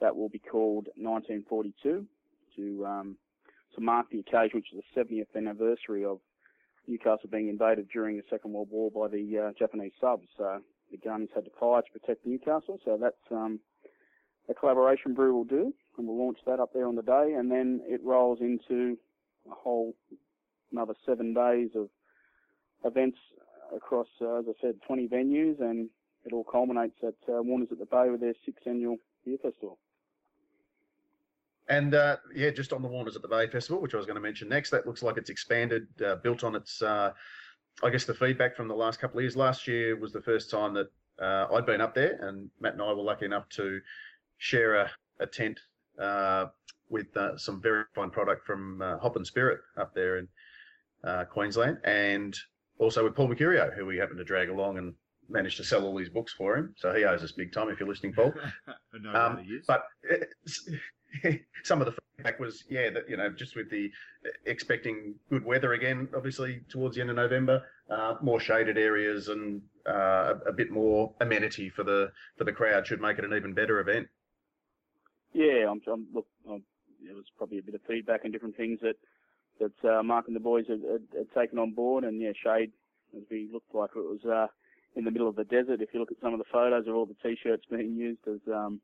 [0.00, 2.06] that will be called 1942
[2.56, 3.16] to um,
[3.74, 6.18] to mark the occasion, which is the 70th anniversary of
[6.86, 10.26] Newcastle being invaded during the Second World War by the uh, Japanese subs.
[10.36, 10.60] So
[10.90, 12.78] the guns had to fire to protect Newcastle.
[12.84, 13.60] So that's um,
[14.48, 17.50] a collaboration brew will do, and we'll launch that up there on the day, and
[17.50, 18.98] then it rolls into
[19.50, 19.94] a whole
[20.72, 21.88] another seven days of
[22.84, 23.18] events
[23.74, 25.88] across, uh, as I said, 20 venues, and
[26.24, 29.78] it all culminates at uh, Warners at the Bay with their sixth annual beer festival.
[31.70, 34.16] And uh, yeah, just on the Warners at the Bay Festival, which I was going
[34.16, 37.12] to mention next, that looks like it's expanded, uh, built on its, uh,
[37.84, 39.36] I guess, the feedback from the last couple of years.
[39.36, 40.88] Last year was the first time that
[41.22, 43.80] uh, I'd been up there, and Matt and I were lucky enough to
[44.38, 44.90] share a,
[45.20, 45.60] a tent
[46.00, 46.46] uh,
[46.88, 50.28] with uh, some very fine product from Hop and Spirit up there in
[51.30, 52.36] Queensland, and
[52.78, 54.92] also with Paul Mercurio, who we happened to drag along and
[55.28, 57.68] managed to sell all these books for him, so he owes us big time.
[57.68, 58.32] If you're listening, Paul.
[59.00, 59.46] no, Um.
[59.68, 59.84] But
[61.64, 63.90] some of the feedback was, yeah, that you know, just with the
[64.46, 69.62] expecting good weather again, obviously towards the end of November, uh, more shaded areas and
[69.88, 73.34] uh, a, a bit more amenity for the for the crowd should make it an
[73.34, 74.08] even better event.
[75.32, 76.62] Yeah, I'm, I'm look, I'm,
[77.02, 78.96] it was probably a bit of feedback and different things that
[79.60, 82.72] that uh, Mark and the boys had, had, had taken on board, and yeah, shade
[83.16, 84.46] as we looked like it was uh,
[84.96, 85.80] in the middle of the desert.
[85.80, 88.40] If you look at some of the photos of all the t-shirts being used as
[88.52, 88.80] um,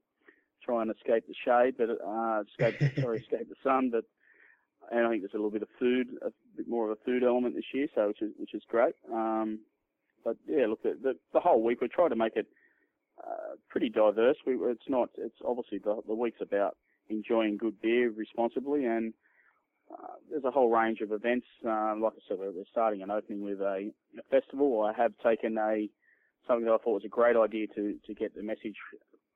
[0.67, 3.91] try and escape the shade, but uh, escape sorry, escape the sun.
[3.91, 4.05] But
[4.91, 7.23] and I think there's a little bit of food, a bit more of a food
[7.23, 8.95] element this year, so which is which is great.
[9.13, 9.61] Um,
[10.25, 12.47] but yeah, look, the, the the whole week we try to make it
[13.23, 14.37] uh, pretty diverse.
[14.47, 16.77] We it's not it's obviously the the week's about
[17.09, 19.15] enjoying good beer responsibly and.
[19.89, 21.47] Uh, there's a whole range of events.
[21.65, 24.83] Um, like I said, we're, we're starting an opening with a, a festival.
[24.83, 25.89] I have taken a
[26.47, 28.75] something that I thought was a great idea to to get the message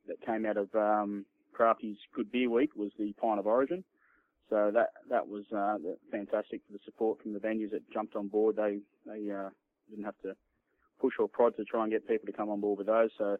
[0.06, 3.84] that came out of um, Crafty's Good Beer Week was the Pint of Origin.
[4.48, 5.76] So that that was uh,
[6.10, 8.56] fantastic for the support from the venues that jumped on board.
[8.56, 9.50] They they uh,
[9.88, 10.34] didn't have to
[11.00, 13.10] push or prod to try and get people to come on board with those.
[13.16, 13.36] So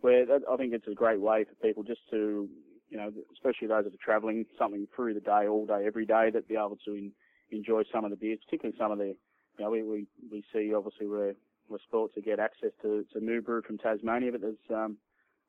[0.00, 2.48] where that, I think it's a great way for people just to
[2.94, 6.30] you know, especially those that are travelling, something through the day, all day, every day,
[6.32, 7.12] that be able to in,
[7.50, 9.16] enjoy some of the beers, particularly some of the,
[9.58, 11.34] you know, we, we, we see obviously we're,
[11.68, 11.78] we're
[12.14, 14.96] to get access to, to Moo Brew from Tasmania, but there's um,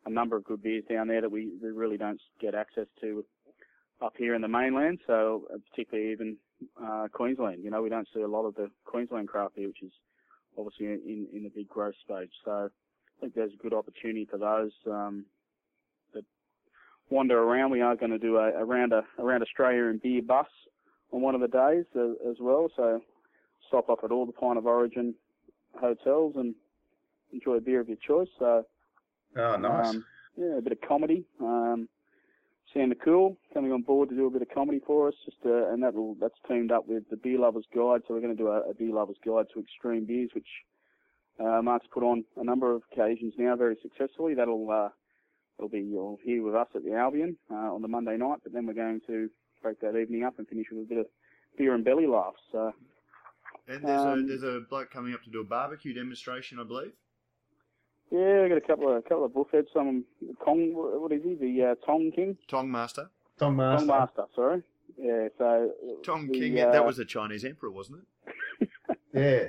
[0.06, 3.26] a number of good beers down there that we, really don't get access to
[4.02, 6.38] up here in the mainland, so uh, particularly even
[6.84, 7.64] uh, Queensland.
[7.64, 9.92] You know, we don't see a lot of the Queensland craft beer, which is
[10.58, 12.32] obviously in, in the big growth stage.
[12.44, 15.26] So I think there's a good opportunity for those um,
[16.14, 16.26] that
[17.10, 17.72] wander around.
[17.72, 20.48] We are going to do a, around a around Australia and beer bus
[21.12, 22.70] on one of the days uh, as well.
[22.76, 23.02] So
[23.68, 25.16] stop off at all the Pint of Origin
[25.80, 26.54] hotels and
[27.32, 28.30] enjoy a beer of your choice.
[28.40, 28.66] So
[29.36, 29.88] oh, nice.
[29.88, 30.06] Um,
[30.38, 31.26] yeah, a bit of comedy.
[31.40, 31.88] Um,
[32.74, 35.70] Sam McCool coming on board to do a bit of comedy for us, just uh,
[35.72, 38.02] and that will that's teamed up with the Beer Lovers Guide.
[38.08, 40.48] So we're going to do a, a Beer Lovers Guide to Extreme Beers, which
[41.40, 44.34] uh, Mark's put on a number of occasions now very successfully.
[44.34, 44.90] That'll uh,
[45.58, 48.52] It'll be you'll here with us at the Albion uh, on the Monday night, but
[48.52, 49.30] then we're going to
[49.62, 51.06] break that evening up and finish with a bit of
[51.58, 52.42] beer and belly laughs.
[52.52, 52.74] So,
[53.68, 56.64] and there's, um, a, there's a bloke coming up to do a barbecue demonstration, I
[56.66, 56.92] believe.
[58.12, 59.68] Yeah, we got a couple of a couple of bullheads.
[59.74, 60.06] Some
[60.44, 61.36] Tong, what is he?
[61.36, 62.38] The uh, Tong King.
[62.48, 63.10] Tong Master.
[63.40, 63.86] Tong Master.
[63.88, 64.24] Tong Master.
[64.36, 64.64] Sorry.
[64.98, 65.28] Yeah.
[65.38, 65.72] So
[66.04, 66.60] Tong the, King.
[66.60, 68.00] uh, that was a Chinese emperor, wasn't
[68.60, 68.70] it?
[69.14, 69.46] Yeah.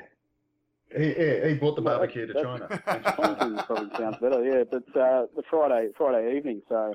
[0.96, 3.12] He, he, he brought the Well, barbecue to that's- China.
[3.16, 4.44] Tong King probably sounds better.
[4.44, 6.62] Yeah, but uh, the Friday Friday evening.
[6.68, 6.94] So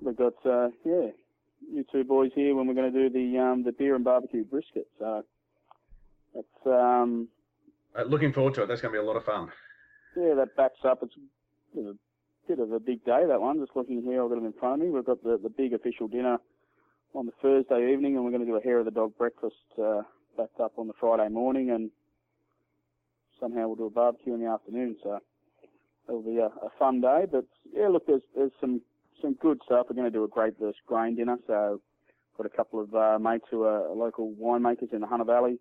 [0.00, 1.08] we've got uh, yeah,
[1.70, 4.44] you two boys here when we're going to do the um, the beer and barbecue
[4.44, 4.88] brisket.
[4.98, 5.24] So
[6.34, 7.28] that's um,
[7.96, 8.66] Uh, looking forward to it.
[8.66, 9.50] That's going to be a lot of fun.
[10.16, 11.00] Yeah, that backs up.
[11.02, 11.14] It's
[11.76, 11.92] a
[12.46, 13.58] bit of, a big day, that one.
[13.58, 14.92] Just looking here, I've got it in front of me.
[14.92, 16.38] We've got the, the big official dinner
[17.14, 19.56] on the Thursday evening, and we're going to do a hair of the dog breakfast
[19.82, 20.02] uh,
[20.36, 21.90] backed up on the Friday morning, and
[23.40, 24.96] somehow we'll do a barbecue in the afternoon.
[25.02, 25.18] So
[26.08, 27.24] it'll be a, a fun day.
[27.30, 28.82] But yeah, look, there's there's some
[29.20, 29.86] some good stuff.
[29.88, 31.38] We're going to do a grape versus grain dinner.
[31.46, 31.80] So
[32.36, 35.58] got a couple of uh, mates who are local winemakers in the Hunter Valley.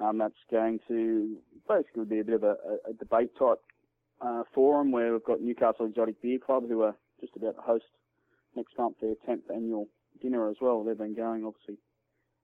[0.00, 1.36] Um, that's going to
[1.68, 2.56] basically be a bit of a,
[2.88, 3.60] a debate type
[4.20, 7.84] uh, forum where we've got Newcastle Exotic Beer Club who are just about to host
[8.56, 9.88] next month their 10th annual
[10.22, 10.84] dinner as well.
[10.84, 11.76] They've been going obviously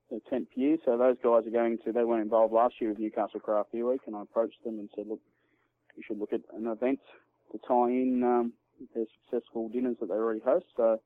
[0.09, 2.99] their 10th year, so those guys are going to, they weren't involved last year with
[2.99, 5.21] Newcastle Craft Beer Week and I approached them and said, look,
[5.95, 6.99] you should look at an event
[7.51, 8.53] to tie in um,
[8.93, 10.65] their successful dinners that they already host.
[10.75, 10.99] So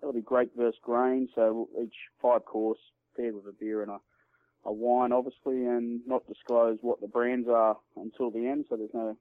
[0.00, 2.78] that'll be great versus grain, so each five course
[3.16, 3.98] paired with a beer and a
[4.64, 8.90] a wine, obviously, and not disclose what the brands are until the end, so there's
[8.92, 9.16] no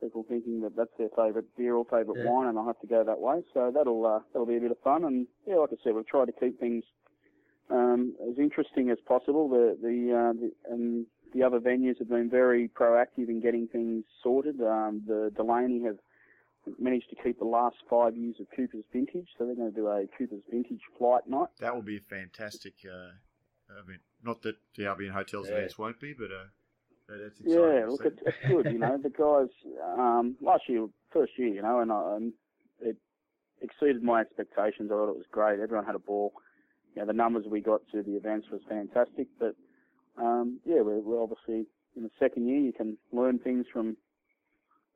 [0.00, 2.30] people thinking that that's their favourite beer or favourite Yeah.
[2.30, 3.42] wine, and I'll have to go that way.
[3.54, 6.06] So that'll uh, that'll be a bit of fun, and yeah, like I said, we've
[6.06, 6.84] tried to keep things
[7.70, 9.48] um, as interesting as possible.
[9.48, 14.04] The the, uh, the and the other venues have been very proactive in getting things
[14.22, 14.60] sorted.
[14.60, 15.98] Um, the Delaney have
[16.78, 19.88] managed to keep the last five years of Cooper's Vintage, so they're going to do
[19.88, 21.48] a Cooper's Vintage flight night.
[21.60, 23.12] That will be a fantastic uh,
[23.82, 24.00] event.
[24.22, 25.56] Not that the Albion Hotels Yeah.
[25.56, 26.44] events won't be, but uh,
[27.16, 27.52] that's exciting.
[27.52, 28.66] Yeah, look, it's, it's good.
[28.72, 29.48] You know, the guys
[29.98, 32.32] um, last year, first year, you know, and, I, and
[32.80, 32.96] it
[33.62, 34.90] exceeded my expectations.
[34.90, 35.60] I thought it was great.
[35.60, 36.32] Everyone had a ball.
[36.94, 39.28] You know, the numbers we got to the events was fantastic.
[39.38, 39.54] But
[40.20, 41.66] um, yeah, we're, we're obviously
[41.96, 42.60] in the second year.
[42.60, 43.96] You can learn things from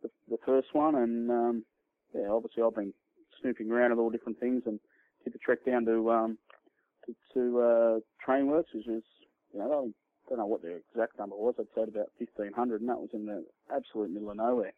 [0.03, 1.65] the, the first one, and um,
[2.15, 2.93] yeah, obviously I've been
[3.41, 4.79] snooping around at all different things and
[5.25, 6.39] did the trek down to um,
[7.07, 9.03] to, to uh, Trainworks, which is
[9.53, 9.93] you know
[10.33, 11.55] don't know what the exact number was.
[11.59, 13.45] I'd say about 1,500, and that was in the
[13.75, 14.73] absolute middle of nowhere.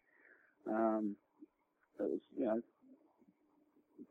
[0.67, 1.15] um,
[1.99, 2.61] it was you know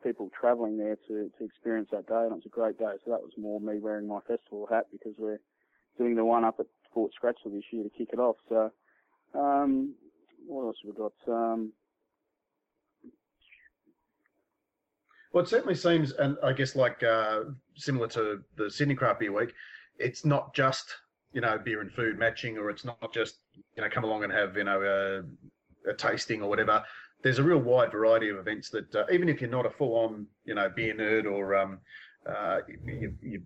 [0.03, 2.93] people travelling there to, to experience that day, and it was a great day.
[3.05, 5.41] So that was more me wearing my festival hat because we're
[5.99, 8.37] doing the one up at Fort Scratchley this year to kick it off.
[8.49, 8.71] So
[9.35, 9.95] um,
[10.47, 11.13] what else have we got?
[11.33, 11.73] Um,
[15.33, 17.41] well, it certainly seems, and I guess like uh,
[17.77, 19.53] similar to the Sydney Craft Beer Week,
[19.99, 20.95] it's not just
[21.35, 23.41] you know beer and food matching, or it's not just
[23.77, 26.83] you know come along and have you know a, a tasting or whatever.
[27.23, 30.27] There's a real wide variety of events that uh, even if you're not a full-on
[30.45, 31.81] you know beer nerd or um,
[32.27, 33.43] uh, you, you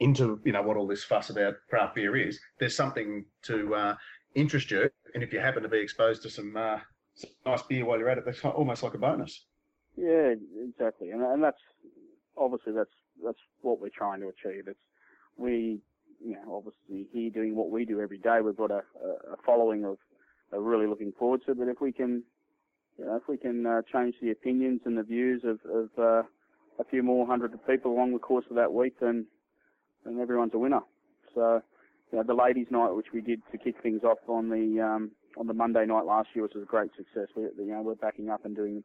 [0.00, 3.94] into you know what all this fuss about craft beer is, there's something to uh,
[4.34, 6.78] interest you, and if you happen to be exposed to some, uh,
[7.14, 9.46] some nice beer while you're at it, that's almost like a bonus.
[9.96, 11.60] Yeah, exactly, and and that's
[12.36, 12.94] obviously that's
[13.24, 14.64] that's what we're trying to achieve.
[14.66, 14.78] It's
[15.36, 15.80] we,
[16.24, 18.38] you know, obviously here doing what we do every day.
[18.44, 18.82] We've got a,
[19.32, 19.98] a following of
[20.52, 21.54] really looking forward to.
[21.54, 22.22] But if we can,
[22.98, 26.22] you know, if we can uh, change the opinions and the views of, of uh,
[26.78, 29.26] a few more hundred people along the course of that week, then
[30.04, 30.80] then everyone's a winner.
[31.34, 31.62] So,
[32.10, 35.12] you know, the ladies' night, which we did to kick things off on the um,
[35.38, 37.28] on the Monday night last year, which was a great success.
[37.36, 38.84] We, you know, we're backing up and doing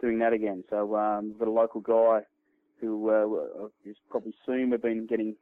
[0.00, 0.64] doing that again.
[0.70, 2.20] So, um, a local guy
[2.80, 4.70] who uh, is probably soon.
[4.70, 5.36] We've been getting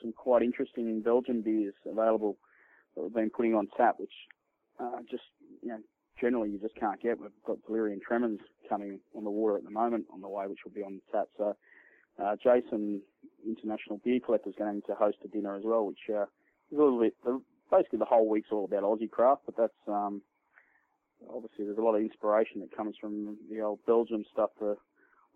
[0.00, 2.36] some quite interesting Belgian beers available
[2.94, 4.12] that we've been putting on tap, which
[4.78, 5.24] uh, just
[5.62, 5.78] you know
[6.20, 7.20] generally you just can't get.
[7.20, 10.60] We've got Delirium Tremens coming on the water at the moment on the way, which
[10.64, 11.26] will be on tap.
[11.36, 11.56] So
[12.22, 13.02] uh, Jason,
[13.46, 16.22] International Beer Collector, is going to host a dinner as well, which uh,
[16.70, 17.14] is a little bit.
[17.70, 20.22] Basically, the whole week's all about Aussie craft, but that's um,
[21.28, 24.76] obviously there's a lot of inspiration that comes from the old Belgium stuff for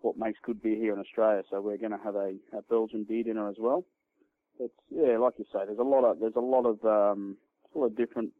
[0.01, 1.43] what makes good beer here in Australia.
[1.49, 3.85] So we're going to have a, a Belgian beer dinner as well.
[4.59, 7.37] But yeah, like you say, there's a lot of there's a lot of um,
[7.73, 8.31] a lot of different.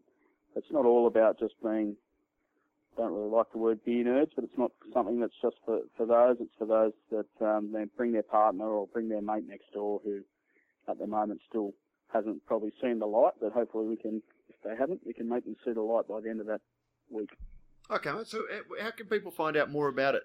[0.55, 1.95] It's not all about just being.
[2.97, 6.05] Don't really like the word beer nerds, but it's not something that's just for for
[6.05, 6.37] those.
[6.39, 10.21] It's for those that um, bring their partner or bring their mate next door who,
[10.89, 11.73] at the moment, still
[12.13, 13.33] hasn't probably seen the light.
[13.41, 14.21] But hopefully, we can.
[14.47, 16.61] If they haven't, we can make them see the light by the end of that
[17.11, 17.31] week.
[17.91, 20.23] Okay, so uh, how can people find out more about it?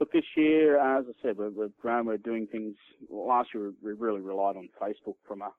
[0.00, 2.06] Look, this year, uh, as I said, we've, we've grown.
[2.06, 2.74] We're doing things.
[3.10, 5.52] Last year, we really relied on Facebook from a,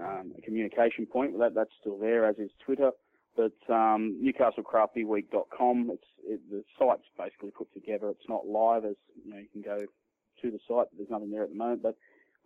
[0.00, 1.36] um, a communication point.
[1.40, 2.92] That that's still there, as is Twitter.
[3.36, 4.20] But um,
[5.92, 8.10] it's it, the site's basically put together.
[8.10, 8.94] It's not live, as
[9.24, 9.78] you know, you can go
[10.42, 10.86] to the site.
[10.96, 11.96] There's nothing there at the moment, but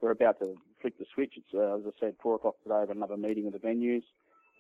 [0.01, 1.35] we're about to flick the switch.
[1.37, 2.81] It's uh, as I said, four o'clock today.
[2.81, 4.03] Have another meeting with the venues,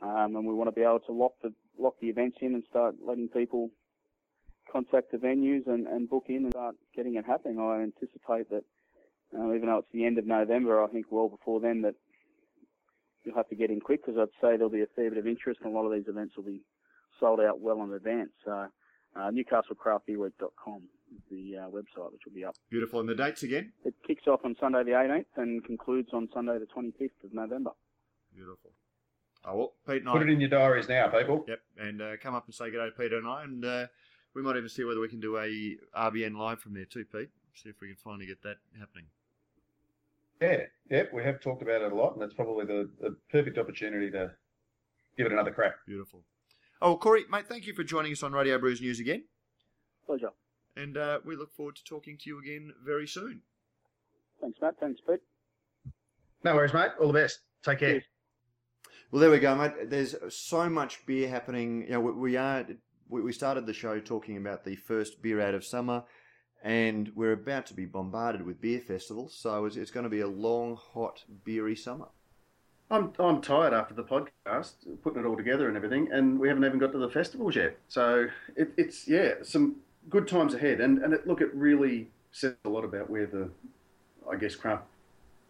[0.03, 2.63] um, and we want to be able to lock the lock the events in and
[2.69, 3.71] start letting people
[4.73, 7.59] contact the venues and, and book in and start getting it happening.
[7.61, 8.65] I anticipate that,
[9.37, 11.95] uh, even though it's the end of November, I think well before then that
[13.25, 15.27] you'll have to get in quick because I'd say there'll be a fair bit of
[15.27, 16.63] interest and a lot of these events will be
[17.21, 18.31] sold out well in advance.
[18.45, 18.67] So,
[19.15, 20.83] uh, NewcastleCraftBeerWeek.com
[21.15, 22.55] is the uh, website which will be up.
[22.71, 23.01] Beautiful.
[23.01, 23.73] And the dates again?
[23.85, 27.71] It kicks off on Sunday the 18th and concludes on Sunday the 25th of November.
[28.35, 28.71] Beautiful.
[29.45, 30.13] Oh, well, Pete and I.
[30.13, 31.45] Put it in your diaries now, people.
[31.49, 33.87] Yep, and uh, come up and say good day to Peter and I, and uh,
[34.35, 37.31] we might even see whether we can do a RBN live from there too, Pete.
[37.55, 39.05] See if we can finally get that happening.
[40.41, 43.59] Yeah, yeah, we have talked about it a lot, and it's probably the, the perfect
[43.59, 44.33] opportunity to
[45.17, 45.75] give it another crack.
[45.87, 46.23] Beautiful.
[46.81, 49.23] Oh, well, Corey, mate, thank you for joining us on Radio Brews News again.
[50.05, 50.31] Pleasure.
[50.77, 53.43] And uh, we look forward to talking to you again very soon.
[54.41, 54.75] Thanks, Matt.
[54.81, 55.21] Thanks, Pete.
[56.43, 56.91] No worries, mate.
[57.01, 57.41] All the best.
[57.63, 57.91] Take care.
[57.91, 58.05] Cheers.
[59.13, 59.91] Well, there we go, mate.
[59.91, 61.83] There's so much beer happening.
[61.83, 62.67] You know, we, we are
[63.21, 66.05] we, started the show talking about the first beer out of summer,
[66.63, 69.35] and we're about to be bombarded with beer festivals.
[69.35, 72.07] So it's, it's going to be a long, hot, beery summer.
[72.91, 74.73] I'm I'm tired after the podcast,
[75.03, 77.79] putting it all together and everything, and we haven't even got to the festivals yet.
[77.89, 79.77] So it, it's yeah, some
[80.11, 83.49] good times ahead, and and it, look, it really says a lot about where the,
[84.31, 84.85] I guess, craft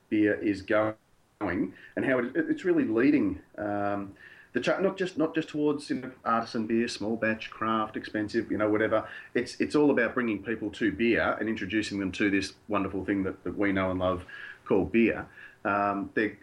[0.09, 0.95] beer is going,
[1.41, 3.41] and how it, it's really leading.
[3.59, 4.15] Um,
[4.53, 8.51] the ch- not just not just towards you know, artisan beer, small batch, craft, expensive,
[8.51, 9.07] you know, whatever.
[9.35, 13.23] It's it's all about bringing people to beer and introducing them to this wonderful thing
[13.25, 14.25] that, that we know and love
[14.65, 15.27] called beer.
[15.65, 16.37] Um, they're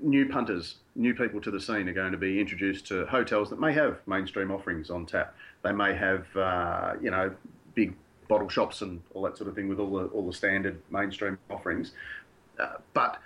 [0.00, 3.60] new punters, new people to the scene are going to be introduced to hotels that
[3.60, 5.34] may have mainstream offerings on tap.
[5.62, 7.34] They may have uh, you know
[7.74, 7.94] big
[8.28, 11.38] bottle shops and all that sort of thing with all the all the standard mainstream
[11.50, 11.92] offerings,
[12.58, 13.20] uh, but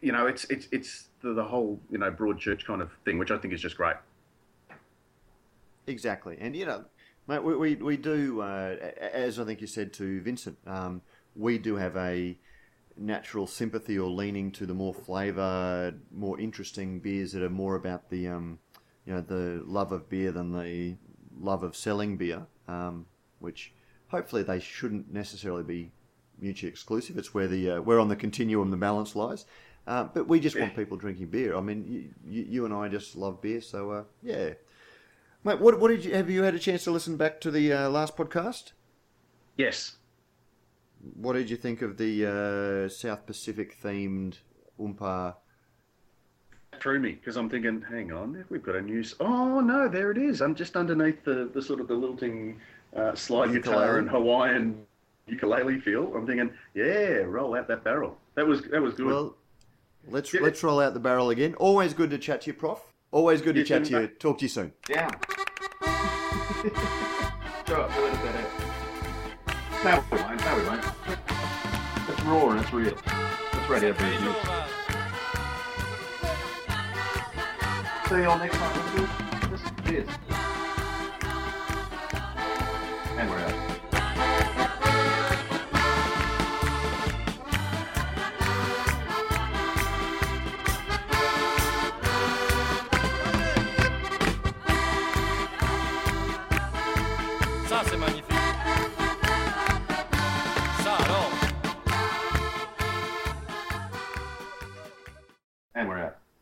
[0.00, 3.18] you know, it's it's it's the, the whole you know broad church kind of thing,
[3.18, 3.96] which I think is just great.
[5.86, 6.84] Exactly, and you know,
[7.26, 11.02] mate, we we, we do uh, as I think you said to Vincent, um,
[11.34, 12.36] we do have a
[12.96, 18.10] natural sympathy or leaning to the more flavour, more interesting beers that are more about
[18.10, 18.58] the um,
[19.04, 20.96] you know the love of beer than the
[21.38, 23.06] love of selling beer, um,
[23.38, 23.72] which
[24.08, 25.90] hopefully they shouldn't necessarily be
[26.40, 27.16] mutually exclusive.
[27.18, 29.44] It's where the uh, where on the continuum the balance lies.
[29.86, 31.56] Uh, but we just want people drinking beer.
[31.56, 34.50] I mean, you, you, and I just love beer, so uh, yeah.
[35.44, 37.72] Mate, what, what did you have you had a chance to listen back to the
[37.72, 38.72] uh, last podcast?
[39.56, 39.96] Yes.
[41.14, 44.38] What did you think of the uh, South Pacific themed
[44.80, 45.36] Umpa?
[46.80, 49.00] Threw me because I'm thinking, hang on, we've got a new.
[49.00, 50.42] s- Oh no, there it is.
[50.42, 52.60] I'm just underneath the, the sort of the lilting
[52.94, 54.84] uh, slide guitar and Hawaiian
[55.26, 56.12] ukulele feel.
[56.14, 58.16] I'm thinking, yeah, roll out that barrel.
[58.34, 59.06] That was that was good.
[59.06, 59.36] Well,
[60.08, 60.40] let's Yeah.
[60.42, 61.54] let's roll out the barrel again.
[61.54, 62.80] Always good to chat to you, Prof.
[63.12, 63.98] Always good to You chat to you.
[64.00, 64.20] mate.
[64.20, 64.72] Talk to you soon.
[64.86, 65.10] Down.
[67.66, 68.44] Go up, let it better.
[69.84, 70.40] No, we won't.
[70.44, 70.84] No, we won't.
[72.08, 72.88] It's raw and it's real.
[72.96, 74.36] It's radio beer news.
[78.08, 79.08] See you all next time.
[79.86, 80.08] Cheers.
[83.18, 83.55] And we're out.